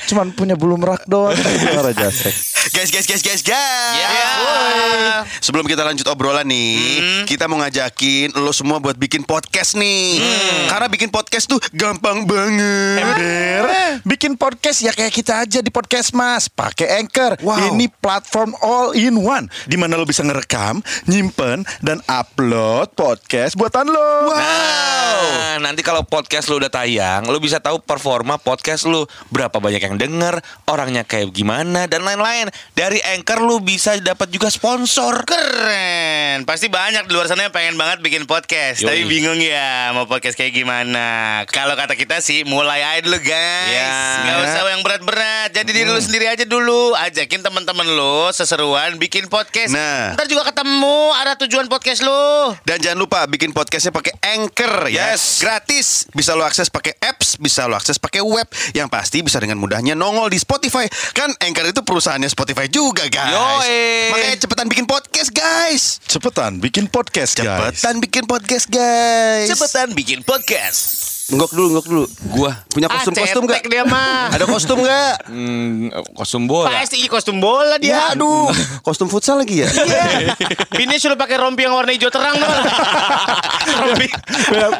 Cuman 0.06 0.26
punya 0.36 0.54
bulu 0.54 0.78
merak 0.78 1.02
doang. 1.10 1.34
Suara 1.48 1.92
jasa. 1.96 2.28
guys 2.68 2.90
guys 2.92 3.06
guys 3.08 3.22
guys 3.24 3.42
guys. 3.42 3.96
Ya. 3.96 5.24
Sebelum 5.40 5.64
kita 5.64 5.80
lanjut 5.80 6.04
obrolan 6.12 6.44
nih, 6.44 7.24
kita 7.24 7.48
mau 7.48 7.56
ngajakin 7.64 8.36
lo 8.36 8.52
semua 8.52 8.76
buat 8.76 9.00
bikin 9.00 9.24
podcast 9.24 9.80
nih. 9.80 10.20
Karena 10.68 10.86
bikin 10.92 11.08
podcast 11.08 11.48
tuh 11.48 11.56
gampang 11.72 12.28
banget. 12.28 13.00
Ember, 13.00 13.64
bikin 14.04 14.36
podcast 14.36 14.84
ya 14.84 14.92
kayak 14.92 15.12
kita 15.14 15.48
aja 15.48 15.58
di 15.64 15.72
podcast 15.72 16.12
Mas, 16.12 16.52
pakai 16.52 17.00
Anchor. 17.00 17.40
Wow. 17.40 17.72
Ini 17.72 17.88
platform 17.98 18.52
all 18.60 18.92
in 18.92 19.16
one 19.16 19.48
di 19.64 19.80
mana 19.80 19.96
lo 19.96 20.04
bisa 20.04 20.20
ngerekam, 20.20 20.84
nyimpen 21.08 21.64
dan 21.80 22.04
upload 22.04 22.92
podcast 22.92 23.56
buatan 23.56 23.88
lo. 23.88 24.34
Nah, 24.36 25.56
nanti 25.64 25.80
kalau 25.80 26.04
podcast 26.04 26.52
lu 26.52 26.60
udah 26.60 26.68
tayang, 26.70 27.24
lu 27.26 27.40
bisa 27.40 27.58
tahu 27.58 27.80
performa 27.80 28.36
podcast 28.36 28.84
lu 28.84 29.08
berapa 29.32 29.56
banyak 29.56 29.80
yang 29.80 29.96
denger, 29.96 30.44
orangnya 30.68 31.08
kayak 31.08 31.32
gimana 31.38 31.86
dan 31.86 32.02
lain-lain. 32.02 32.50
Dari 32.74 32.98
Anchor 33.14 33.38
lu 33.46 33.62
bisa 33.62 33.94
dapat 34.02 34.26
juga 34.34 34.50
sponsor. 34.50 35.22
Keren. 35.22 36.42
Pasti 36.42 36.66
banyak 36.66 37.06
di 37.06 37.12
luar 37.14 37.30
sana 37.30 37.46
yang 37.46 37.54
pengen 37.54 37.78
banget 37.78 38.02
bikin 38.02 38.26
podcast. 38.26 38.82
Yoi. 38.82 38.90
Tapi 38.90 39.02
bingung 39.06 39.38
ya 39.38 39.94
mau 39.94 40.10
podcast 40.10 40.34
kayak 40.34 40.50
gimana. 40.50 41.42
Kalau 41.46 41.78
kata 41.78 41.94
kita 41.94 42.18
sih 42.18 42.42
mulai 42.42 42.82
aja 42.82 43.06
dulu 43.06 43.22
guys. 43.22 43.70
Ya. 43.70 43.94
Nggak 44.26 44.38
usah 44.42 44.60
yang 44.66 44.82
berat-berat. 44.82 45.50
Jadi 45.54 45.70
diri 45.70 45.86
lu 45.86 46.02
sendiri 46.02 46.26
aja 46.26 46.42
dulu. 46.42 46.98
Ajakin 46.98 47.46
teman-teman 47.46 47.86
lu 47.86 48.34
seseruan 48.34 48.98
bikin 48.98 49.30
podcast. 49.30 49.70
Nah. 49.70 50.18
Ntar 50.18 50.26
juga 50.26 50.50
ketemu 50.50 50.98
ada 51.14 51.38
tujuan 51.46 51.70
podcast 51.70 52.02
lu. 52.02 52.56
Dan 52.66 52.82
jangan 52.82 52.98
lupa 52.98 53.22
bikin 53.30 53.54
podcastnya 53.54 53.94
pakai 53.94 54.16
Anchor 54.34 54.90
ya. 54.90 55.14
Yes. 55.14 55.38
Gratis. 55.38 56.10
Bisa 56.10 56.34
lo 56.34 56.42
akses 56.42 56.72
pakai 56.72 56.98
apps, 56.98 57.38
bisa 57.38 57.68
lo 57.70 57.78
akses 57.78 58.00
pakai 58.00 58.24
web. 58.24 58.48
Yang 58.74 58.88
pasti 58.88 59.18
bisa 59.22 59.38
dengan 59.38 59.60
mudahnya 59.60 59.94
nongol 59.94 60.32
di 60.32 60.40
Spotify. 60.40 60.88
Kan 61.12 61.27
Anchor 61.36 61.66
itu 61.66 61.80
perusahaannya 61.80 62.26
Spotify 62.26 62.66
juga 62.66 63.04
guys. 63.04 63.30
Yoi. 63.30 64.10
Makanya 64.10 64.36
cepetan 64.38 64.66
bikin 64.66 64.84
podcast 64.84 65.30
guys. 65.30 65.82
Cepetan 66.02 66.52
bikin 66.58 66.84
podcast 66.86 67.32
guys. 67.34 67.76
Cepetan 67.76 67.94
bikin 67.98 68.24
podcast 68.24 68.66
guys. 68.66 69.46
Cepetan 69.46 69.88
bikin 69.92 70.20
podcast. 70.20 70.80
Nggok 71.28 71.52
dulu, 71.52 71.66
nggok 71.70 71.86
dulu. 71.86 72.04
Gua 72.30 72.52
Punya 72.66 72.88
kostum-kostum 72.88 73.44
Ah, 73.44 73.48
gak? 73.52 73.68
dia 73.68 73.84
mah. 73.84 74.32
Ada 74.32 74.48
kostum 74.48 74.80
gak? 74.80 75.28
hmm, 75.28 75.92
kostum 76.16 76.48
bola. 76.48 76.72
Pasti 76.72 77.04
kostum 77.04 77.36
bola 77.36 77.76
dia. 77.76 77.92
Ya 77.92 78.02
aduh, 78.16 78.48
kostum 78.86 79.12
futsal 79.12 79.36
lagi 79.36 79.60
ya? 79.60 79.68
Iya. 79.68 80.32
Bini 80.78 80.96
suruh 80.96 81.20
pakai 81.20 81.36
rompi 81.36 81.68
yang 81.68 81.76
warna 81.76 81.92
hijau 81.92 82.08
terang 82.08 82.32
dong. 82.32 82.48
rompi. 83.84 84.08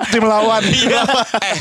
Tim 0.08 0.24
lawan. 0.24 0.64
eh, 0.64 1.56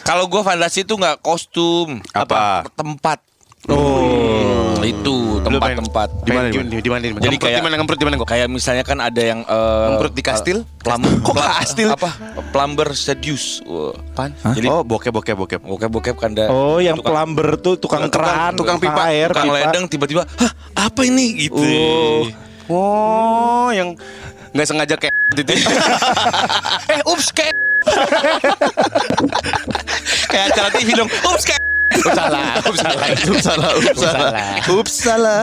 kalau 0.00 0.24
gua 0.24 0.40
fantasi 0.40 0.88
itu 0.88 0.96
nggak 0.96 1.20
kostum, 1.20 2.00
Apa? 2.16 2.64
Tempat. 2.72 3.20
Oh, 3.68 4.72
itu 4.80 5.38
tempat-tempat. 5.40 6.08
Di 6.24 6.30
mana? 6.32 6.46
Di 6.48 6.58
mana? 6.58 6.80
Di 6.80 6.88
mana? 6.88 7.00
Jadi 7.20 7.36
kayak 7.36 7.54
di 7.54 7.62
mana? 7.62 7.74
Ngemprut 7.76 7.96
di 7.96 8.04
mana 8.04 8.14
kok? 8.16 8.26
Kayak 8.26 8.46
misalnya 8.48 8.80
kan 8.80 8.98
ada 8.98 9.20
yang 9.20 9.40
eh, 9.42 9.82
Ngemprut 9.86 10.10
di 10.10 10.22
kastil? 10.22 10.56
Plumber. 10.78 11.10
Kok 11.20 11.34
kastil? 11.36 11.88
Apa? 11.90 12.08
Plumber 12.48 12.88
seduce. 12.92 13.60
Wah. 13.62 13.92
Apaan? 13.92 14.30
Jadi 14.50 14.66
oh, 14.66 14.82
bokep, 14.82 15.10
bokep, 15.10 15.36
bokep. 15.36 15.60
bokep-bokep 15.60 16.14
kan 16.16 16.30
ada 16.32 16.48
Oh, 16.48 16.78
yang 16.78 16.96
tukang- 16.96 17.14
plumber 17.14 17.48
tuh 17.58 17.74
tukang 17.76 18.02
Tukang- 18.08 18.24
keran, 18.24 18.50
tukang 18.56 18.76
pipa, 18.78 19.02
air, 19.06 19.28
tukang 19.28 19.46
pipa. 19.46 19.56
ledeng 19.62 19.84
tiba-tiba, 19.86 20.22
"Hah, 20.34 20.50
apa 20.80 21.00
ini?" 21.02 21.26
gitu. 21.38 21.62
Oh, 22.66 23.68
yang 23.70 23.94
nggak 24.50 24.66
sengaja 24.66 24.94
kayak 24.96 25.12
gitu. 25.36 25.52
eh, 26.88 27.00
ups 27.04 27.28
kayak 27.30 27.54
Kayak 30.28 30.44
acara 30.52 30.68
TV 30.72 30.88
dong. 30.92 31.08
Ups, 31.24 31.42
kayak 31.42 31.60
Ups, 31.88 32.04
salah, 32.10 32.60
ups, 32.68 32.78
salah, 32.78 33.06
Ups 33.08 33.42
salah, 33.42 33.70
ups 33.72 33.98
salah. 33.98 34.30
Ups 34.68 34.94
salah. 34.94 35.42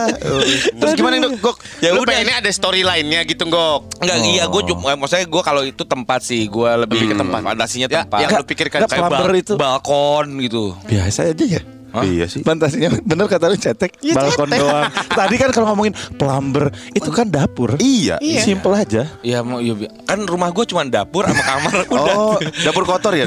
Terus 0.72 0.92
gimana 0.94 1.18
Dok? 1.18 1.32
Gok? 1.38 1.56
Ya 1.78 1.90
Lu 1.90 2.00
udah. 2.00 2.14
pengennya 2.14 2.38
ada 2.38 2.50
story 2.50 2.80
lainnya 2.80 3.22
gitu, 3.22 3.42
Gok. 3.44 3.98
Enggak, 3.98 4.16
iya 4.24 4.44
gue 4.46 4.62
cuma 4.64 4.94
maksudnya 4.94 5.26
gue 5.26 5.42
kalau 5.42 5.62
itu 5.62 5.82
tempat 5.82 6.22
sih, 6.22 6.46
gue 6.46 6.70
lebih 6.78 7.10
ke 7.10 7.14
tempat. 7.14 7.40
Fantasinya 7.42 7.88
Ya, 7.88 8.02
tempat. 8.02 8.18
yang 8.22 8.30
lu 8.32 8.44
pikirkan 8.44 8.78
Nggak, 8.80 8.90
kayak 8.92 9.10
bal- 9.10 9.34
itu. 9.34 9.54
balkon 9.56 10.26
gitu. 10.40 10.64
Biasa 10.86 11.34
aja 11.34 11.44
ya. 11.44 11.62
Iya 12.04 12.26
sih. 12.28 12.42
Fantasinya 12.42 12.92
bener 13.00 13.30
kata 13.30 13.48
lu 13.48 13.56
cetek 13.56 13.96
balkon 14.02 14.50
doang. 14.52 14.90
Tadi 15.18 15.34
kan 15.40 15.50
kalau 15.54 15.72
ngomongin 15.72 15.94
plumber 16.18 16.68
itu 16.92 17.08
kan 17.14 17.30
dapur. 17.30 17.78
Iya. 17.78 18.18
Simple 18.20 18.74
aja. 18.76 19.08
Ya 19.24 19.40
mau 19.40 19.62
iya, 19.62 19.88
kan 20.04 20.20
rumah 20.26 20.50
gue 20.52 20.64
cuma 20.68 20.84
dapur 20.84 21.24
sama 21.24 21.42
kamar 21.42 21.72
udah. 21.86 22.16
Oh, 22.16 22.36
dapur 22.66 22.84
kotor 22.84 23.12
ya? 23.16 23.24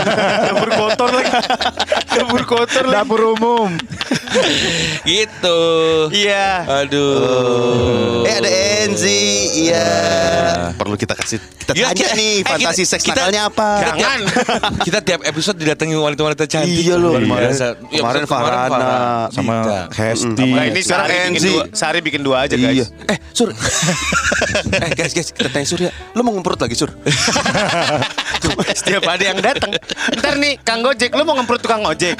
dapur 0.46 0.70
kotor 0.70 1.10
lagi. 1.10 1.32
dapur 2.12 2.42
kotor 2.46 2.84
lagi. 2.86 2.96
Dapur 3.02 3.20
umum. 3.34 3.70
gitu. 5.10 5.60
Iya. 6.10 6.48
Aduh. 6.82 8.24
eh 8.24 8.34
ada 8.34 8.50
Enzi, 8.82 9.22
iya. 9.62 9.88
Perlu 10.74 10.94
kita 10.94 11.14
kasih 11.14 11.38
kita 11.38 11.72
Iya, 11.72 11.86
tanya 11.88 11.98
kita- 12.02 12.16
nih 12.16 12.32
eh, 12.34 12.44
fantasi 12.44 12.82
kita- 12.82 12.90
seks 12.90 13.02
kita- 13.02 13.14
nakalnya 13.16 13.42
apa? 13.46 13.68
Jangan. 13.80 14.18
Kita 14.86 14.98
tiap 15.00 15.20
episode 15.22 15.56
didatangi 15.56 15.94
wanita-wanita 15.94 16.44
cantik. 16.44 16.74
Iya 16.74 16.94
loh, 16.96 17.14
Luar 17.14 17.22
kemarin-. 17.22 17.54
Iya, 17.54 17.68
kemarin 17.92 18.22
Farhana, 18.24 18.66
Farhana. 18.66 18.98
sama 19.30 19.54
Dita. 19.54 19.78
Hesti. 19.94 20.46
Nah, 20.48 20.64
ini 20.66 20.80
Sekarang 20.82 21.10
Enzi. 21.30 21.50
sehari 21.70 22.00
bikin 22.00 22.20
dua 22.20 22.44
aja, 22.44 22.54
guys. 22.54 22.74
Iya. 22.74 22.86
Eh, 23.06 23.18
Sur. 23.30 23.48
eh, 24.76 24.90
guys, 24.92 25.12
guys, 25.12 25.30
kita 25.30 25.48
tanya 25.48 25.64
Sur 25.64 25.80
ya. 25.80 25.90
Lu 26.12 26.20
mau 26.20 26.34
ngemprut 26.34 26.58
lagi, 26.58 26.74
Sur? 26.74 26.90
Setiap 28.74 29.06
ada 29.06 29.22
yang 29.22 29.38
datang. 29.38 29.70
Ntar 30.12 30.34
nih, 30.36 30.58
Kang 30.60 30.82
Gojek, 30.82 31.14
lu 31.14 31.22
mau 31.22 31.38
ngemprut 31.38 31.62
tukang 31.62 31.82
ojek. 31.84 32.18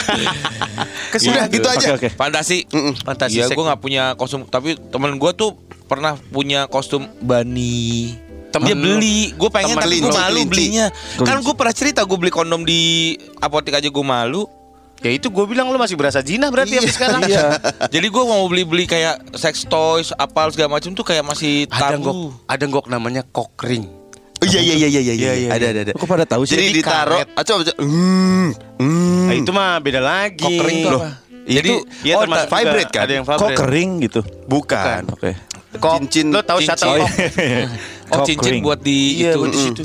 Udah, 1.18 1.44
gitu 1.50 1.66
aja. 1.66 1.98
Oke. 2.02 2.10
Fantasi. 2.10 2.66
Fantasi 3.06 3.38
Iya, 3.38 3.46
gue 3.54 3.62
nggak 3.62 3.78
punya 3.78 4.18
kostum, 4.18 4.42
tapi 4.42 4.74
temen 4.74 5.14
gue 5.22 5.30
tuh 5.38 5.54
pernah 5.86 6.18
punya 6.34 6.66
kostum 6.66 7.06
bani. 7.22 8.18
Temen 8.50 8.66
dia 8.66 8.74
beli, 8.74 9.30
gue 9.32 9.50
pengen 9.54 9.78
Temen 9.78 9.86
tapi 9.86 9.96
gue 10.02 10.10
malu 10.10 10.42
kelinci. 10.42 10.50
belinya. 10.50 10.86
Kan 11.22 11.46
gue 11.46 11.54
pernah 11.54 11.70
cerita 11.70 12.02
gue 12.02 12.18
beli 12.18 12.34
kondom 12.34 12.66
di 12.66 13.14
apotek 13.38 13.78
aja 13.78 13.86
gue 13.86 14.04
malu. 14.04 14.50
Ya 15.02 15.14
itu 15.14 15.30
gue 15.30 15.44
bilang 15.46 15.70
lu 15.70 15.78
masih 15.78 15.94
berasa 15.94 16.18
jinah 16.22 16.50
berarti 16.50 16.82
sampai 16.82 16.94
sekarang. 16.94 17.22
Iya. 17.30 17.58
Jadi 17.94 18.06
gue 18.10 18.24
mau 18.26 18.42
beli-beli 18.50 18.90
kayak 18.90 19.38
sex 19.38 19.62
toys, 19.64 20.10
apal 20.18 20.50
segala 20.50 20.78
macam 20.78 20.90
tuh 20.94 21.06
kayak 21.06 21.22
masih 21.22 21.70
Ada 21.70 21.96
tabu. 21.98 22.02
gok, 22.02 22.14
ada 22.50 22.64
gok 22.66 22.86
namanya 22.90 23.22
kokring. 23.30 24.02
Oh, 24.42 24.46
iya, 24.50 24.58
iya, 24.58 24.74
iya, 24.74 24.88
iya, 24.90 25.14
iya, 25.14 25.32
iya. 25.38 25.48
Ada, 25.54 25.66
ada, 25.70 25.80
ada. 25.86 25.92
Kok 25.94 26.06
pada 26.10 26.26
tahu 26.26 26.42
sih? 26.42 26.58
Jadi 26.58 26.82
ditaruh, 26.82 27.22
karet. 27.22 27.30
ah, 27.30 27.44
coba. 27.46 27.62
Hmm, 27.78 28.50
hmm. 28.82 29.26
Nah, 29.30 29.34
itu 29.38 29.50
mah 29.54 29.78
beda 29.78 30.02
lagi. 30.02 30.42
Kokring 30.42 30.78
tuh 30.82 30.90
apa? 30.98 31.21
Jadi, 31.44 31.70
Iya 32.02 32.14
oh, 32.14 32.22
termasuk 32.22 32.46
juga 32.46 32.54
vibrate 32.56 32.90
kan? 32.90 33.02
Ada 33.02 33.12
yang 33.12 33.24
Kok 33.24 33.32
vibrate. 33.34 33.58
kering 33.58 33.90
gitu. 34.00 34.20
Bukan. 34.46 35.02
Oke. 35.10 35.30
Kok, 35.72 35.94
Cincin- 35.98 36.30
Lo 36.30 36.40
tahu 36.40 36.58
cincin. 36.58 36.76
shuttlecock? 36.76 37.10
Oh 38.04 38.14
Kok 38.14 38.24
cincin 38.24 38.52
kering. 38.52 38.62
buat 38.62 38.80
di 38.80 38.98
Iya, 39.18 39.30
itu. 39.32 39.40
di 39.44 39.58
situ. 39.58 39.82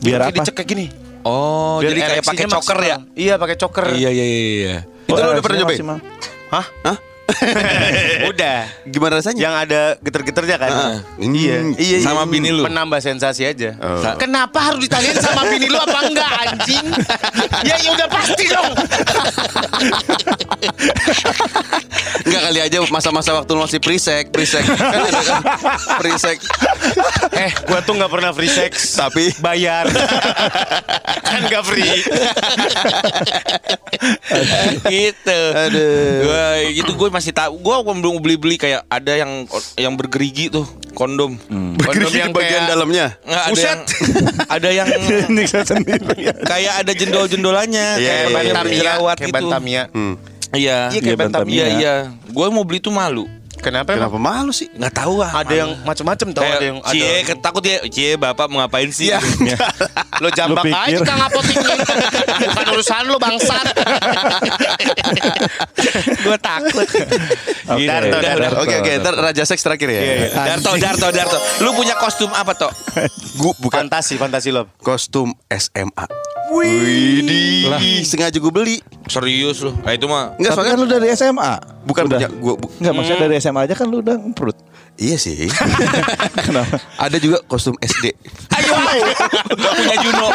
Biar 0.00 0.20
apa? 0.22 0.34
dicek 0.34 0.54
kayak 0.54 0.68
gini. 0.68 0.86
Oh, 1.20 1.78
Biar 1.78 1.90
jadi 1.90 2.00
kayak 2.08 2.24
pakai 2.24 2.46
choker 2.48 2.78
ya? 2.80 2.96
Iya, 3.12 3.34
pakai 3.36 3.56
choker. 3.56 3.84
Iya 3.92 4.08
iya 4.08 4.24
iya. 4.24 4.40
iya. 4.56 4.76
Itu 5.04 5.14
lu 5.14 5.28
udah 5.28 5.32
Oh, 5.32 5.44
pernah 5.44 5.58
nyobain? 5.60 5.80
Hah? 6.48 6.66
Hah? 6.82 6.96
Udah. 8.30 8.58
Gimana 8.84 9.20
rasanya? 9.20 9.38
Yang 9.38 9.54
ada 9.62 9.80
geter-geternya 10.00 10.56
kan? 10.56 10.70
Hmm, 10.70 10.98
Iya. 11.28 11.56
Iya, 11.76 11.96
iya. 11.98 11.98
Sama 12.00 12.24
bini 12.24 12.48
lu. 12.50 12.64
Menambah 12.64 12.98
sensasi 12.98 13.44
aja. 13.44 13.76
Oh. 13.78 14.00
Kenapa 14.16 14.58
harus 14.62 14.80
ditanyain 14.80 15.18
sama 15.18 15.44
bini 15.44 15.68
lu 15.68 15.76
apa 15.76 15.98
enggak 16.04 16.30
anjing? 16.42 16.86
ya 17.62 17.76
ya 17.76 17.90
udah 17.92 18.08
pasti 18.08 18.44
dong. 18.48 18.72
Enggak 22.24 22.42
kali 22.44 22.60
aja 22.60 22.76
masa-masa 22.88 23.30
waktu 23.34 23.50
lu 23.50 23.60
masih 23.60 23.78
pre-sek, 23.78 24.28
pre-sek. 24.28 24.64
Kan 24.78 25.00
ada 25.04 25.20
kan 25.20 25.40
pre-sek. 25.98 26.38
eh, 27.34 27.50
gua 27.64 27.80
tuh 27.80 27.94
nggak 27.94 28.10
pernah 28.10 28.30
free 28.32 28.50
sex. 28.50 28.96
Tapi 28.96 29.36
Bayar. 29.38 29.84
kan 31.20 31.40
nggak 31.44 31.62
free. 31.62 31.92
gitu. 34.86 35.40
Aduh. 35.54 36.12
Gua 36.24 36.44
itu 36.64 36.90
gue 36.90 37.08
masih 37.18 37.32
tahu. 37.32 37.58
Gua 37.58 37.82
belum 37.82 38.18
beli-beli 38.18 38.54
kayak 38.54 38.86
ada 38.86 39.12
yang 39.12 39.44
yang 39.74 39.94
bergerigi 39.94 40.48
tuh 40.48 40.64
kondom. 40.92 41.34
bergerigi 41.76 42.10
di 42.10 42.20
yang 42.20 42.32
bagian 42.32 42.52
kayak- 42.56 42.70
dalamnya. 42.70 43.06
Nggak, 43.20 43.42
ada 43.42 43.50
Buset. 43.50 43.66
yang 43.68 43.80
ada 44.48 44.68
yang 44.70 44.86
Nyiksa 45.34 45.60
sendiri. 45.64 46.14
kayak 46.42 46.74
ada 46.78 46.92
jendol-jendolannya 46.92 47.86
Iya, 47.94 48.06
kayak 48.06 48.22
iya, 48.22 48.34
banyak 48.34 48.54
iya. 48.64 48.76
jerawat 48.78 49.16
kayak 49.16 49.28
gitu. 49.28 49.36
Bantamia. 49.36 49.82
Hmm. 49.90 50.14
Iya. 50.48 50.78
Iya, 50.88 51.00
kayak 51.00 51.04
Iya, 51.04 51.16
Bantamia. 51.18 51.54
Iya 51.54 51.66
iya. 51.76 51.94
Gue 52.26 52.46
mau 52.48 52.62
beli 52.62 52.78
tuh 52.78 52.90
malu. 52.90 53.26
Kenapa, 53.58 53.92
emang? 53.92 54.08
Kenapa 54.08 54.18
malu 54.18 54.50
sih? 54.50 54.66
Nggak 54.70 54.92
tahu 54.94 55.14
ah. 55.20 55.30
Ada 55.34 55.54
yang 55.56 55.70
macam-macam 55.82 56.26
tau 56.30 56.42
kayak 56.42 56.54
ada 56.54 56.66
yang 56.66 56.78
ada. 56.78 56.90
cie 56.90 57.10
takut 57.38 57.60
ya 57.60 57.76
cie 57.86 58.14
bapak 58.14 58.46
mau 58.46 58.56
ngapain 58.60 58.88
sih? 58.88 59.10
Iya. 59.10 59.18
Lo 60.22 60.28
jambak 60.30 60.62
Lu 60.62 60.72
aja? 60.72 60.96
Kang 61.08 61.20
Apotiknya. 61.20 61.74
Bukan 62.48 62.66
urusan 62.72 63.02
lo 63.06 63.16
bangsat. 63.16 63.66
gue 66.24 66.38
takut. 66.38 66.86
Oke. 67.68 67.84
Darto, 67.84 68.08
Udah, 68.08 68.20
Darto. 68.22 68.38
udah. 68.38 68.50
Oke 68.62 68.74
oke, 68.78 68.92
ntar 68.98 69.14
Raja 69.14 69.44
Seks 69.44 69.62
terakhir 69.62 69.88
ya. 69.90 70.00
Darto, 70.34 70.70
Darto, 70.76 71.06
Darto. 71.10 71.38
Lu 71.62 71.72
punya 71.72 71.94
kostum 71.94 72.30
apa 72.32 72.54
toh? 72.54 72.70
Gua 73.36 73.52
bukan 73.58 73.86
Fantasi, 73.86 74.18
fantasi 74.18 74.50
lo. 74.50 74.66
kostum 74.80 75.34
SMA. 75.48 76.04
Wih, 76.50 78.00
sengaja 78.02 78.34
gue 78.34 78.48
beli. 78.48 78.76
Serius 79.04 79.60
lu? 79.60 79.72
Nah, 79.78 79.92
itu 79.92 80.04
mah. 80.04 80.36
Enggak 80.36 80.52
soalnya 80.52 80.72
kan 80.72 80.80
lu 80.80 80.86
dari 80.86 81.06
SMA. 81.10 81.52
bukan 81.82 82.02
Udah. 82.04 82.18
punya 82.18 82.28
gua. 82.34 82.54
bu- 82.54 82.72
Enggak, 82.76 82.92
maksudnya 82.92 83.20
dari 83.24 83.34
SMA 83.38 83.60
aja 83.64 83.74
kan 83.74 83.86
lu 83.86 83.98
udah 83.98 84.16
ngemprut. 84.16 84.56
Iya 84.98 85.16
sih. 85.16 85.46
Kenapa? 86.46 86.82
Ada 86.98 87.16
juga 87.16 87.38
kostum 87.46 87.74
SD. 87.78 88.12
Ayo, 88.58 88.74
punya 89.54 89.96
Juno, 90.02 90.26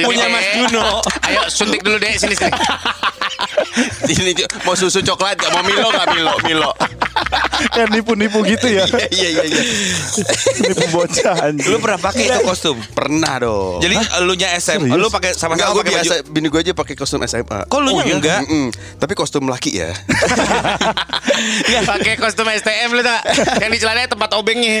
punya 0.00 0.26
Mas 0.32 0.46
Juno. 0.56 1.04
Ayo 1.22 1.42
suntik 1.46 1.84
dulu 1.84 2.00
deh 2.00 2.16
sini 2.16 2.34
sini. 2.34 2.52
Ini 4.08 4.32
Ju, 4.32 4.44
mau 4.64 4.72
susu 4.72 5.04
coklat 5.04 5.36
gak 5.36 5.52
mau 5.52 5.60
Milo 5.60 5.92
gak 5.92 6.08
Milo 6.16 6.32
Milo. 6.48 6.70
Kan 7.72 7.92
nipu-nipu 7.92 8.40
gitu 8.44 8.68
ya. 8.68 8.84
Iya 9.16 9.28
iya 9.32 9.42
iya. 9.48 9.62
nipu 10.64 10.84
bocah 10.92 11.34
anjing. 11.48 11.72
Lu 11.72 11.76
pernah 11.80 12.00
pakai 12.00 12.28
itu 12.28 12.40
kostum? 12.44 12.76
Pernah 12.92 13.34
dong. 13.40 13.80
Jadi 13.80 13.96
lu 14.24 14.32
nya 14.36 14.52
SM, 14.56 14.80
Serius? 14.84 14.96
lu 14.96 15.08
pakai 15.08 15.32
Enggak, 15.36 15.40
sama-sama 15.40 15.72
gue 15.72 15.82
pakai 15.84 15.92
baju. 15.92 16.04
biasa 16.04 16.14
bini 16.32 16.46
gue 16.48 16.60
aja 16.60 16.72
pakai 16.72 16.94
kostum 16.96 17.20
SMA. 17.24 17.58
Kok 17.68 17.80
lu 17.80 17.90
nya 18.00 18.14
enggak? 18.16 18.40
Mm-mm. 18.44 18.66
Tapi 18.96 19.12
kostum 19.16 19.44
laki 19.48 19.80
ya. 19.80 19.90
Pakai 21.84 22.16
kostum 22.20 22.48
STM 22.48 22.92
lu 22.92 23.02
tak? 23.04 23.20
Yang 23.60 23.70
di 23.72 23.80
celananya 24.06 24.14
tempat 24.14 24.30
obengnya. 24.38 24.74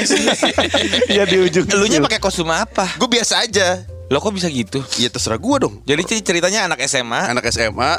Iya 1.12 1.22
di 1.26 1.36
ujung. 1.42 1.66
Lu 1.66 1.84
nya 1.84 1.98
kecil. 1.98 2.06
pakai 2.06 2.20
kostum 2.22 2.50
apa? 2.50 2.86
gue 2.96 3.08
biasa 3.10 3.42
aja. 3.42 3.82
Lo 4.06 4.22
kok 4.22 4.30
bisa 4.30 4.46
gitu? 4.46 4.78
Ya 5.02 5.10
terserah 5.10 5.34
gue 5.34 5.56
dong. 5.58 5.82
Jadi 5.82 6.02
cer- 6.06 6.22
ceritanya 6.22 6.70
anak 6.70 6.78
SMA 6.86 7.26
Anak 7.26 7.42
SMA. 7.50 7.98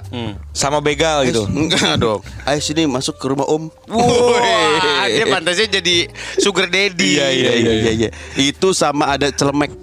sama 0.56 0.80
begal 0.80 1.28
gitu. 1.28 1.44
Enggak 1.46 2.00
dong. 2.00 2.24
Ayo 2.48 2.60
sini 2.64 2.88
masuk 2.88 3.20
ke 3.20 3.28
rumah 3.28 3.44
om. 3.44 3.68
Wah, 3.92 5.04
dia 5.06 5.28
pantasnya 5.28 5.68
jadi 5.70 6.08
sugar 6.40 6.72
daddy. 6.72 7.20
Iya 7.20 7.28
iya 7.30 7.52
iya 7.54 7.72
iya. 7.76 7.92
iya. 7.94 8.10
Itu 8.40 8.72
sama 8.72 9.12
ada 9.12 9.28
celemek. 9.30 9.76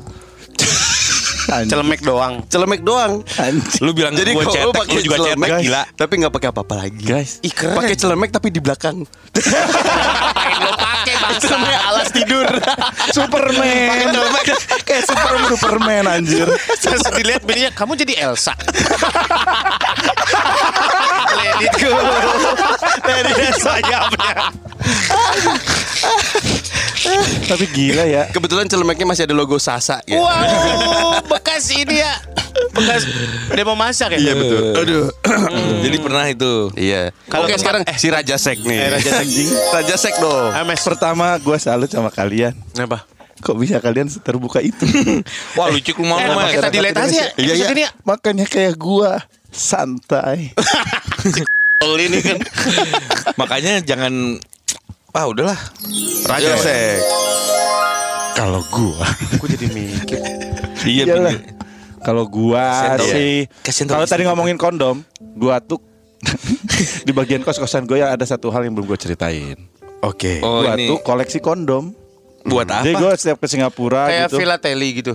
Anjing. 1.44 1.76
Celemek 1.76 2.00
doang. 2.00 2.34
Celemek 2.48 2.80
doang. 2.80 3.20
Anjing. 3.36 3.84
Lu 3.84 3.92
bilang 3.92 4.16
Jadi 4.16 4.32
lu 4.32 4.48
cetek, 4.48 4.72
pakai 4.72 4.96
lu 4.96 5.00
juga 5.04 5.16
celemek 5.20 5.48
cetek 5.52 5.60
gila. 5.60 5.82
tapi 5.92 6.12
nggak 6.16 6.32
pakai 6.32 6.48
apa-apa 6.48 6.74
lagi. 6.80 7.04
Guys. 7.04 7.36
Ih, 7.44 7.52
keren. 7.52 7.76
Pakai 7.76 7.94
celemek 8.00 8.32
tapi 8.32 8.48
di 8.48 8.64
belakang. 8.64 9.04
Namanya 11.50 11.80
alas 11.88 12.08
tidur. 12.12 12.48
Superman. 13.16 14.14
Kayak 14.84 15.04
Superman 15.08 15.44
Superman 15.48 16.04
anjir. 16.08 16.48
Terus 16.80 17.02
dilihat 17.14 17.42
bininya, 17.44 17.70
kamu 17.72 17.96
jadi 17.96 18.14
Elsa. 18.28 18.52
Let 21.34 21.66
it 21.66 21.74
go. 21.80 21.92
Dari 23.04 23.32
sayapnya. 23.58 24.52
Tapi 27.44 27.64
gila 27.68 28.04
ya. 28.04 28.22
Kebetulan 28.34 28.66
celemeknya 28.66 29.06
masih 29.06 29.24
ada 29.24 29.34
logo 29.34 29.56
Sasa 29.56 30.00
ya. 30.04 30.18
Wow, 30.18 31.20
bekas 31.28 31.68
ini 31.70 32.00
ya. 32.00 32.14
Bekas 32.70 33.02
dia 33.50 33.64
mau 33.64 33.74
masak 33.74 34.14
ya? 34.14 34.18
Iya 34.20 34.32
betul. 34.34 34.62
Aduh. 34.74 35.04
Jadi 35.82 35.96
pernah 35.98 36.24
itu. 36.26 36.52
Iya. 36.74 37.10
Kalau 37.26 37.46
Oke 37.46 37.58
sekarang 37.58 37.82
si 37.94 38.06
Raja 38.08 38.36
Sek 38.36 38.62
nih. 38.62 38.78
Eh, 38.78 38.88
Raja 38.90 39.10
Sek. 39.20 39.26
Raja 39.76 39.94
Sek 39.98 40.14
dong. 40.18 40.50
Ames. 40.54 40.80
Pertama 40.80 41.34
gue 41.36 41.56
salut 41.58 41.90
sama 41.90 42.08
kalian. 42.08 42.54
Kenapa? 42.72 43.04
Kok 43.42 43.58
bisa 43.58 43.82
kalian 43.82 44.08
terbuka 44.22 44.62
itu? 44.62 44.86
Wah 45.58 45.68
lucu 45.68 45.92
lu 45.98 46.06
mau 46.06 46.16
Eh, 46.16 46.30
Mas. 46.30 46.54
kita 46.54 46.68
delete 46.70 46.96
aja 46.96 47.12
ya. 47.12 47.28
Iya, 47.36 47.54
iya. 47.54 47.66
Ya. 47.74 47.90
Makanya 48.06 48.46
kayak 48.46 48.78
gua 48.78 49.20
santai. 49.50 50.54
Ini 51.84 52.18
kan. 52.24 52.38
Makanya 53.36 53.84
jangan 53.84 54.40
Ah 55.14 55.30
udahlah. 55.30 55.54
Raja 56.26 56.58
Sek. 56.58 56.98
Kalau 58.34 58.66
gua, 58.66 59.06
Aku 59.38 59.46
jadi 59.46 59.70
mikir. 59.70 60.18
Iya 60.82 61.06
bener. 61.06 61.54
kalau 62.02 62.26
gua 62.26 62.66
Kasian 62.66 62.98
tau. 62.98 63.06
sih, 63.08 63.32
tau 63.86 63.94
kalau 63.94 64.06
tadi 64.10 64.26
ngomongin 64.26 64.58
kondom, 64.58 65.06
gua 65.38 65.62
tuh 65.62 65.78
di 67.06 67.14
bagian 67.14 67.46
kos 67.46 67.62
kosan 67.62 67.86
gue 67.86 68.02
yang 68.02 68.10
ada 68.10 68.26
satu 68.26 68.50
hal 68.50 68.66
yang 68.66 68.74
belum 68.74 68.90
gue 68.90 68.98
ceritain. 68.98 69.54
Oke. 70.02 70.42
Oh, 70.42 70.66
gua 70.66 70.74
ini. 70.74 70.90
tuh 70.90 70.98
koleksi 70.98 71.38
kondom. 71.38 71.94
Buat 72.44 72.68
apa? 72.68 72.82
Jadi 72.82 72.92
gue 72.98 73.10
setiap 73.14 73.38
ke 73.38 73.46
Singapura 73.46 74.10
Kayak 74.10 74.28
gitu. 74.28 74.36
filateli 74.36 74.88
gitu. 74.98 75.12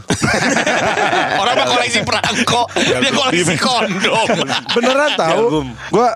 Orang 1.43 1.53
mah 1.59 1.67
koleksi 1.67 2.01
perangko, 2.01 2.71
dia 2.73 3.11
koleksi 3.11 3.55
kondom. 3.59 4.25
Beneran 4.73 5.11
tahu? 5.13 5.43
Gua 5.91 6.09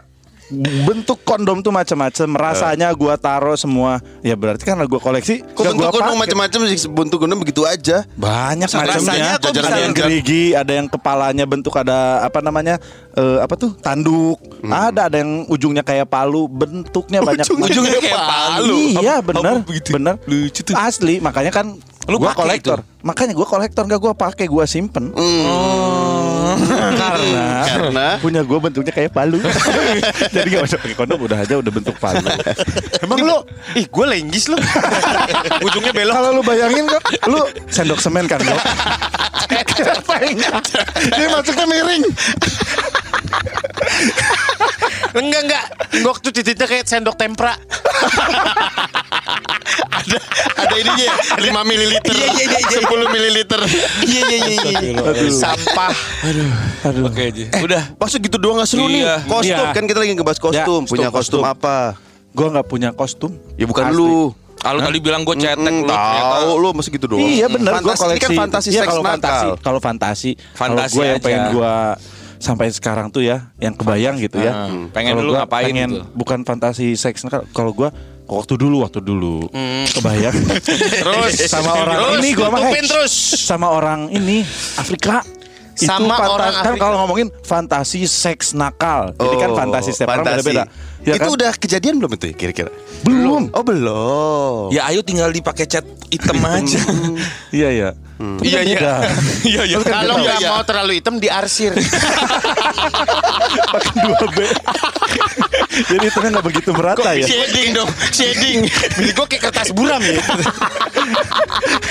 bentuk 0.62 1.20
kondom 1.26 1.66
tuh 1.66 1.74
macam-macam. 1.74 2.28
Rasanya 2.38 2.94
gua 2.94 3.18
taruh 3.18 3.58
semua. 3.58 4.00
Ya 4.22 4.38
berarti 4.38 4.64
kan 4.64 4.78
gua 4.86 5.02
koleksi. 5.02 5.42
Kok 5.42 5.64
gak 5.64 5.74
bentuk 5.74 6.02
pakai. 6.04 6.20
macam-macam 6.20 6.60
sih 6.70 6.90
bentuk 6.90 7.18
gunung 7.26 7.40
begitu 7.42 7.66
aja. 7.66 8.06
Banyak 8.16 8.70
Rasanya 8.70 9.42
macamnya. 9.42 9.64
Ada 9.64 9.80
yang 9.82 9.94
gerigi, 9.96 10.44
ada 10.54 10.72
yang 10.72 10.88
kepalanya 10.88 11.46
bentuk 11.50 11.74
ada 11.76 12.22
apa 12.22 12.40
namanya? 12.40 12.78
eh, 13.14 13.38
apa 13.42 13.54
tuh? 13.58 13.72
Tanduk. 13.78 14.40
Ada 14.64 15.12
ada 15.12 15.18
yang 15.22 15.46
ujungnya 15.50 15.84
kayak 15.86 16.10
palu, 16.10 16.50
bentuknya 16.50 17.22
banyak. 17.22 17.46
Ujungnya 17.46 18.00
kayak 18.02 18.24
palu. 18.26 18.78
Iya 18.98 19.16
bener, 19.22 19.62
bener. 19.68 20.16
Lucu 20.26 20.62
tuh. 20.66 20.76
Asli, 20.78 21.22
makanya 21.22 21.52
kan 21.54 21.78
Lu 22.08 22.20
gua 22.20 22.36
kolektor. 22.36 22.84
Makanya 23.04 23.34
gua 23.36 23.48
kolektor 23.48 23.84
nggak 23.88 24.02
gua 24.02 24.14
pakai, 24.16 24.46
gua 24.48 24.68
simpen. 24.68 25.12
Karena 27.00 27.46
Karena? 27.66 28.08
punya 28.20 28.42
gua 28.44 28.60
bentuknya 28.60 28.92
kayak 28.92 29.12
palu. 29.16 29.40
Jadi 30.36 30.48
gak 30.54 30.64
usah 30.68 30.78
pakai 30.80 30.96
kondom 30.96 31.20
udah 31.24 31.40
aja 31.40 31.56
udah 31.58 31.72
bentuk 31.72 31.96
palu. 31.98 32.28
Emang 33.00 33.20
lu, 33.24 33.38
ih 33.80 33.88
gue 33.88 34.06
lenggis 34.06 34.52
lu. 34.52 34.58
Ujungnya 35.66 35.92
belok. 35.96 36.14
Kalau 36.14 36.30
lu 36.36 36.42
bayangin 36.44 36.86
kok, 36.86 37.04
lu 37.32 37.42
sendok 37.72 38.00
semen 38.00 38.28
kan 38.28 38.40
lo. 38.44 38.58
Dia 41.14 41.28
masuknya 41.32 41.66
miring. 41.68 42.04
Enggak 45.14 45.42
enggak. 45.46 45.66
Waktu 46.02 46.28
titiknya 46.32 46.66
kayak 46.66 46.86
sendok 46.86 47.14
tempra. 47.14 47.54
ada 49.94 50.18
ada 50.58 50.76
ininya 50.76 51.14
5 51.38 51.44
mililiter. 51.64 52.14
Iya, 52.14 52.28
iya, 52.34 52.46
iya. 52.60 52.80
10 52.82 53.14
mililiter. 53.14 53.62
Iya 54.02 54.22
iya 54.28 54.38
iya 54.50 54.64
iya. 54.74 54.92
Aduh. 55.00 55.30
Sampah. 55.32 55.94
Aduh. 56.84 57.08
Oke 57.08 57.30
aja. 57.30 57.46
Udah. 57.62 57.84
Masa 57.96 58.18
gitu 58.18 58.38
doang 58.38 58.58
gak 58.58 58.68
seru 58.68 58.86
nih? 58.88 59.06
Iya. 59.06 59.16
Kostum 59.24 59.64
Iya. 59.64 59.72
kan 59.72 59.84
kita 59.86 60.00
lagi 60.00 60.12
ngebahas 60.14 60.40
kostum. 60.40 60.82
Ya, 60.84 60.90
Punya 60.90 61.10
kostum, 61.10 61.40
kostum, 61.40 61.42
apa? 61.46 61.78
Gua 62.34 62.48
nggak 62.50 62.68
punya 62.68 62.90
kostum. 62.92 63.32
Ya 63.56 63.66
bukan 63.66 63.86
Asli. 63.88 63.98
lu. 63.98 64.34
Lu 64.64 64.80
tadi 64.80 64.96
bilang 64.98 65.22
gue 65.22 65.36
cetek 65.36 65.60
Mm, 65.60 65.84
lu 65.84 65.92
tahu 65.92 66.50
lu 66.56 66.68
masih 66.72 66.92
gitu 66.96 67.06
doang. 67.06 67.20
Iya 67.20 67.52
benar, 67.52 67.84
gua 67.84 67.94
Fantasi, 67.94 68.00
ini 68.00 68.08
koleksi. 68.16 68.24
kan 68.24 68.32
fantasi 68.40 68.68
seks 68.72 68.88
kalau 68.88 69.04
fantasi, 69.04 69.48
kalau 69.60 69.80
fantasi, 69.84 70.32
kalau 70.56 70.56
Fantasi 70.56 70.96
gue 70.96 71.04
yang 71.04 71.20
pengen 71.20 71.44
gua 71.52 71.74
sampai 72.44 72.68
sekarang 72.68 73.08
tuh 73.08 73.24
ya, 73.24 73.56
yang 73.58 73.72
kebayang 73.72 74.20
gitu 74.20 74.36
ya. 74.38 74.68
Hmm, 74.68 74.92
pengen 74.92 75.16
Kalau 75.16 75.24
dulu 75.24 75.32
ngapain 75.40 75.66
pengen, 75.66 75.90
gitu. 75.90 76.04
Bukan 76.12 76.44
fantasi 76.44 76.92
seks 76.94 77.24
nakal. 77.24 77.48
Kalau 77.50 77.72
gua 77.72 77.88
waktu 78.26 78.60
dulu, 78.60 78.84
waktu 78.84 79.00
dulu, 79.00 79.48
kebayang. 79.90 80.36
Terus 81.00 81.34
sama 81.46 81.72
orang 81.78 81.96
terus, 81.96 82.20
ini 82.20 82.30
gua 82.36 82.50
mah 82.52 82.62
terus. 82.68 83.14
sama 83.40 83.68
orang 83.70 84.00
ini 84.10 84.44
Afrika. 84.76 85.24
Sama 85.74 86.14
fanta- 86.14 86.30
orang 86.30 86.54
kan 86.62 86.74
kalau 86.78 86.96
ngomongin 87.02 87.34
fantasi 87.42 88.06
seks 88.06 88.54
nakal. 88.54 89.10
Jadi 89.10 89.36
kan 89.40 89.50
Oh, 89.50 89.58
fantasi 89.58 89.90
setiap 89.90 90.14
orang 90.14 90.22
fantasi. 90.22 90.46
beda-beda. 90.46 90.64
Ya 91.04 91.14
itu 91.14 91.26
kan? 91.26 91.36
udah 91.36 91.52
kejadian 91.54 92.00
belum 92.00 92.12
itu 92.14 92.26
ya 92.28 92.36
kira-kira? 92.36 92.72
belum. 93.04 93.52
Oh 93.52 93.60
belum. 93.62 94.72
Ya 94.72 94.88
ayo 94.88 95.02
tinggal 95.02 95.28
dipakai 95.30 95.66
cat 95.66 95.84
hitam 96.08 96.40
aja. 96.48 96.80
Iya 97.52 97.70
iya. 97.70 97.90
Tapi 98.14 98.46
Iya, 98.46 98.60
kan 98.62 98.64
iya. 98.64 98.96
Iya 99.52 99.62
iya. 99.66 99.78
Kalau 99.82 100.16
Iya, 100.16 100.24
nggak 100.24 100.40
iya. 100.40 100.50
mau 100.50 100.64
terlalu 100.64 100.92
hitam 100.96 101.16
diarsir. 101.18 101.76
Pakai 103.66 103.92
dua 104.00 104.26
B. 104.30 104.38
Jadi 105.90 106.06
itu 106.06 106.18
nggak 106.22 106.46
begitu 106.46 106.70
merata 106.72 107.12
ya. 107.12 107.26
Shading 107.26 107.70
dong, 107.74 107.90
shading. 108.10 108.64
Ini 108.70 109.12
gue 109.12 109.26
kayak 109.28 109.44
kertas 109.44 109.74
buram 109.74 110.00
ya. 110.00 110.22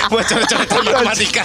Buat 0.09 0.25
coret-coret 0.25 0.67
matematika. 0.71 1.43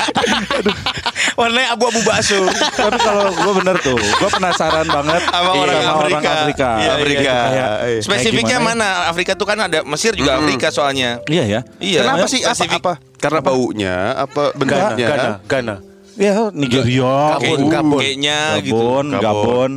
Warnanya 1.35 1.75
abu-abu 1.75 2.01
bakso. 2.03 2.47
Tapi 2.73 2.97
kalau 2.97 3.29
gue 3.29 3.53
bener 3.59 3.77
tuh, 3.81 3.99
gue 3.99 4.31
penasaran 4.31 4.87
banget 4.87 5.23
Sama 5.25 5.51
orang 5.53 5.77
sama 5.77 5.99
orang 5.99 6.13
Afrika. 6.15 6.31
Afrika. 6.33 6.69
Iya, 6.79 6.91
Afrika. 6.95 7.35
Kayak- 7.59 7.67
Iya. 7.69 7.83
kayak 7.83 8.03
Spesifiknya 8.07 8.57
gimana 8.57 8.85
ya? 8.85 8.87
mana? 9.03 9.11
Afrika 9.11 9.33
tuh 9.35 9.47
kan 9.47 9.59
ada 9.59 9.79
Mesir 9.83 10.13
juga 10.15 10.39
Afrika 10.39 10.69
soalnya. 10.71 11.19
Iya 11.27 11.45
ya. 11.45 11.61
Iya. 11.79 12.01
Kenapa 12.03 12.27
sih 12.27 12.41
apa, 12.41 12.55
Spesifik. 12.55 12.81
apa? 12.81 12.93
Karena 13.19 13.41
baunya 13.41 13.95
apa 14.15 14.43
bentuknya? 14.55 14.95
Gana, 14.97 15.31
Gana. 15.45 15.77
Ya 16.15 16.35
Nigeria, 16.51 17.39
Gabon, 17.39 17.61
Gabon. 17.69 18.01
Kayaknya 18.03 18.39
gitu. 18.61 18.75
Gabon, 18.75 19.07
Gabon. 19.09 19.23
Gabon, 19.23 19.73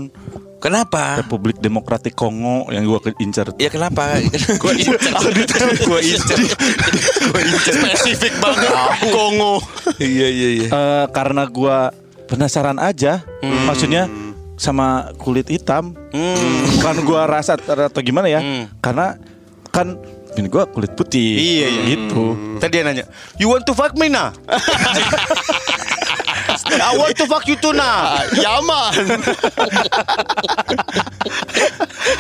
Kenapa? 0.58 1.18
Republik 1.18 1.58
Demokratik 1.58 2.14
Kongo 2.14 2.70
yang 2.70 2.86
gue 2.86 3.02
incer. 3.18 3.50
Ya 3.58 3.66
kenapa? 3.68 4.14
Gue 4.62 4.78
Gue 4.78 6.00
incer. 6.06 6.38
Gue 7.18 7.42
incer. 7.42 7.74
spesifik 7.74 8.38
banget. 8.38 8.70
Kongo. 9.10 9.58
Iya 9.98 10.28
iya 10.30 10.50
iya. 10.54 10.68
Eh, 10.70 11.06
karena 11.10 11.50
gue 11.50 11.78
penasaran 12.30 12.78
aja, 12.78 13.26
maksudnya 13.42 14.06
sama 14.62 14.88
kulit 15.18 15.50
hitam, 15.50 15.98
bukan 16.78 16.96
gue 17.02 17.22
rasa 17.26 17.58
atau 17.58 17.98
gimana 18.00 18.30
ya? 18.30 18.46
Karena 18.78 19.18
kan 19.74 19.98
ini 20.32 20.46
gue 20.46 20.64
kulit 20.70 20.94
putih, 20.94 21.34
Iya, 21.34 21.68
iya. 21.68 21.82
gitu. 21.90 22.38
Tadi 22.62 22.72
dia 22.72 22.86
nanya, 22.86 23.06
you 23.36 23.50
want 23.50 23.66
to 23.66 23.74
fuck 23.74 23.98
me 23.98 24.06
nah? 24.06 24.30
I 26.72 26.94
want 26.94 27.18
to 27.18 27.26
fuck 27.26 27.44
you 27.46 27.58
too 27.58 27.74
nah. 27.74 28.22
Yaman. 28.38 28.94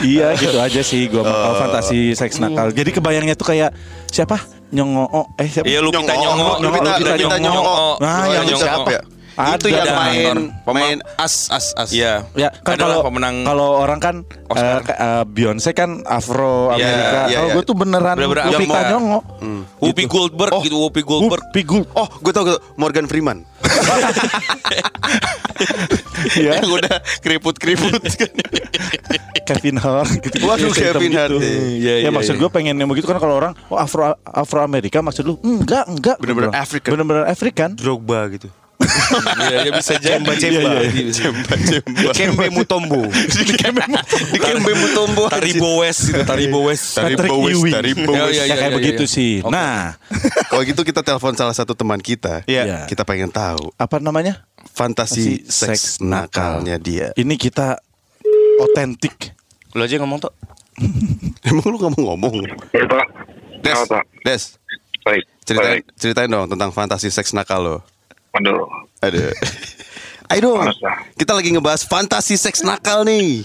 iya 0.03 0.33
gitu 0.33 0.57
aja 0.57 0.81
sih 0.81 1.07
gue 1.07 1.21
kalau 1.21 1.55
fantasi 1.57 2.11
seks 2.11 2.37
nakal. 2.37 2.71
Jadi 2.71 2.89
kebayangnya 2.91 3.35
tuh 3.35 3.47
kayak 3.47 3.71
siapa? 4.07 4.39
Nyongo, 4.71 5.03
oh, 5.05 5.25
eh 5.35 5.45
siapa? 5.45 5.67
Iya 5.67 5.79
lu 5.79 5.91
kita 5.91 6.15
nyongo, 6.15 6.31
Nyongo, 6.31 6.53
lu 6.57 6.67
Lupita- 6.71 6.95
kita 6.95 7.11
Lupita 7.11 7.37
nyongo. 7.37 7.59
Nyongo. 7.59 7.75
Nah, 7.99 8.15
Lupita 8.17 8.31
yang 8.31 8.45
Nyongo. 8.47 8.63
siapa 8.63 8.89
ya? 8.89 9.01
Itu 9.31 9.39
Ada 9.41 9.67
yang 9.67 9.81
ada 9.81 9.93
main 9.95 10.37
aktor. 10.51 10.73
main 10.75 10.97
as 11.15 11.47
as 11.47 11.71
as. 11.73 11.89
Iya. 11.89 12.27
Ya 12.35 12.51
kan 12.51 12.75
kalau 12.75 12.99
pemenang 13.01 13.41
kalau 13.41 13.79
orang 13.79 13.97
kan 13.97 14.15
Oscar. 14.45 14.83
eh, 14.83 14.91
eh, 14.91 15.23
Beyonce 15.23 15.71
kan 15.71 16.03
Afro 16.03 16.69
Iya, 16.71 16.83
Amerika. 16.83 17.19
iya, 17.25 17.37
kalau 17.37 17.47
iya. 17.47 17.55
gue 17.55 17.63
tuh 17.63 17.75
beneran 17.75 18.15
Bener-bener 18.15 18.43
Whoopi 18.43 18.57
Amerika. 18.59 18.79
Kanyongo. 18.83 19.19
Whoopi 19.79 20.03
Goldberg 20.05 20.51
gitu, 20.61 20.77
Whoopi 20.77 21.01
Goldberg. 21.01 21.41
Whoopi 21.43 21.61
Gold. 21.63 21.87
Oh, 21.93 22.07
gue 22.11 22.31
tau, 22.31 22.43
gue 22.43 22.53
tau. 22.53 22.63
Morgan 22.75 23.05
Freeman. 23.05 23.47
Iya. 26.35 26.51
yang 26.59 26.69
udah 26.69 26.95
keriput-keriput. 27.21 28.01
Kevin 29.47 29.77
Hart 29.77 30.11
gitu. 30.21 30.43
Waduh, 30.43 30.71
Kevin 30.71 31.11
Hart. 31.11 31.33
gitu. 31.33 31.39
Iya, 31.41 31.93
ya 31.97 32.07
iya, 32.07 32.09
maksud 32.09 32.35
iya. 32.35 32.41
gue 32.41 32.49
pengen 32.49 32.75
yang 32.77 32.87
begitu 32.87 33.03
kan 33.03 33.17
kalau 33.17 33.35
orang 33.35 33.51
oh 33.67 33.75
Afro 33.75 34.15
Afro 34.23 34.59
Amerika 34.61 35.01
maksud 35.01 35.25
lu 35.25 35.35
enggak 35.41 35.87
enggak 35.87 36.15
Bener-bener. 36.19 36.51
African. 36.53 36.91
Bener-bener 36.93 37.25
African. 37.25 37.69
Drogba 37.75 38.27
gitu. 38.29 38.47
Iya, 39.41 39.57
ya 39.67 39.71
bisa 39.71 39.93
jadi. 39.97 40.17
Cemba 40.17 40.33
cemba. 40.35 40.59
Iya, 40.61 40.79
iya. 40.89 41.11
Cemba, 41.11 41.53
cemba. 41.57 42.09
Kembe 42.11 42.47
Mutombo. 42.49 43.01
Di 43.11 43.43
Kembe 44.37 44.71
Mutombo. 44.73 45.23
Taribo 45.27 45.85
West 45.85 46.09
gitu, 46.09 46.21
Taribo 46.23 46.59
West. 46.67 46.97
Taribo 46.97 47.35
West. 47.41 47.63
Taribo 47.69 48.11
Iya, 48.11 48.23
West. 48.25 48.35
iya, 48.35 48.43
Ya 48.45 48.55
kayak 48.57 48.71
iya, 48.71 48.77
begitu 48.77 49.03
iya. 49.05 49.13
sih. 49.13 49.33
Nah, 49.45 49.95
Kalau 50.47 50.61
gitu 50.63 50.81
kita 50.81 51.01
telepon 51.01 51.33
salah 51.33 51.55
satu 51.55 51.71
teman 51.73 52.01
kita. 52.01 52.43
Iya. 52.45 52.85
Kita 52.85 53.05
pengen 53.05 53.29
tahu 53.29 53.71
apa 53.75 53.97
namanya? 53.97 54.43
fantasi 54.71 55.21
Si 55.21 55.33
seks 55.45 55.97
nakalnya 55.99 56.77
dia. 56.77 57.09
Ini 57.17 57.33
kita 57.35 57.81
otentik. 58.61 59.33
Lo 59.73 59.83
aja 59.83 59.97
ngomong 59.97 60.19
tuh. 60.21 60.33
Emang 61.47 61.65
lu 61.67 61.77
gak 61.77 61.91
mau 61.97 62.13
ngomong? 62.13 62.45
Ya 62.71 62.85
Pak. 62.87 63.07
Des? 63.61 63.77
Des, 64.25 64.43
Baik. 65.01 65.23
ceritain, 65.45 65.81
Baik. 65.81 65.83
ceritain 65.97 66.29
dong 66.29 66.47
tentang 66.49 66.69
fantasi 66.69 67.09
seks 67.09 67.33
nakal 67.33 67.61
lo. 67.61 67.77
Aduh. 68.39 68.67
Aduh. 69.03 69.31
Ayo 70.31 70.47
dong, 70.47 70.63
kita 71.19 71.35
lagi 71.35 71.51
ngebahas 71.51 71.83
fantasi 71.83 72.39
seks 72.39 72.63
nakal 72.63 73.03
nih. 73.03 73.43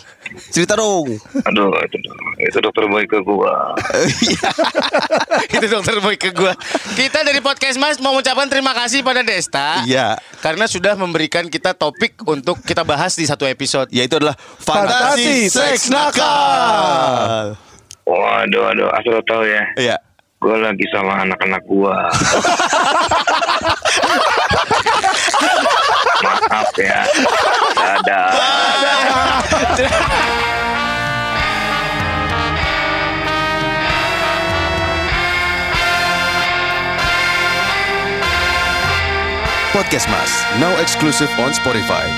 Cerita 0.54 0.78
dong. 0.78 1.18
Aduh, 1.42 1.74
itu, 1.82 1.98
itu 2.38 2.58
dokter 2.62 2.86
baik 2.86 3.10
ke 3.10 3.18
gua. 3.26 3.74
Itu 5.56 5.66
dokter 5.66 5.98
boy 5.98 6.14
ke 6.14 6.30
gua. 6.30 6.54
Kita 6.94 7.26
dari 7.26 7.42
podcast 7.42 7.74
Mas 7.78 7.98
mau 7.98 8.14
mengucapkan 8.14 8.46
terima 8.46 8.70
kasih 8.70 9.02
pada 9.02 9.26
Desta. 9.26 9.82
Iya. 9.82 10.14
Karena 10.38 10.70
sudah 10.70 10.94
memberikan 10.94 11.50
kita 11.50 11.74
topik 11.74 12.22
untuk 12.22 12.62
kita 12.62 12.86
bahas 12.86 13.18
di 13.18 13.26
satu 13.26 13.46
episode. 13.50 13.90
Yaitu 13.90 14.22
adalah 14.22 14.38
Fantasi 14.38 15.50
fantasi 15.50 15.54
seks 15.54 15.82
nakal. 15.90 17.58
Waduh, 18.06 18.62
aduh, 18.70 18.88
asal 18.94 19.18
tahu 19.26 19.42
ya. 19.42 19.64
Iya. 19.74 19.96
Gua 20.38 20.54
lagi 20.60 20.86
sama 20.94 21.26
anak-anak 21.26 21.62
gua. 21.66 21.96
Maaf 26.24 26.70
ya. 26.78 27.04
Dadah. 27.76 28.30
Podcast 39.76 40.08
Mas, 40.08 40.32
now 40.56 40.72
exclusive 40.80 41.28
on 41.36 41.52
Spotify. 41.52 42.08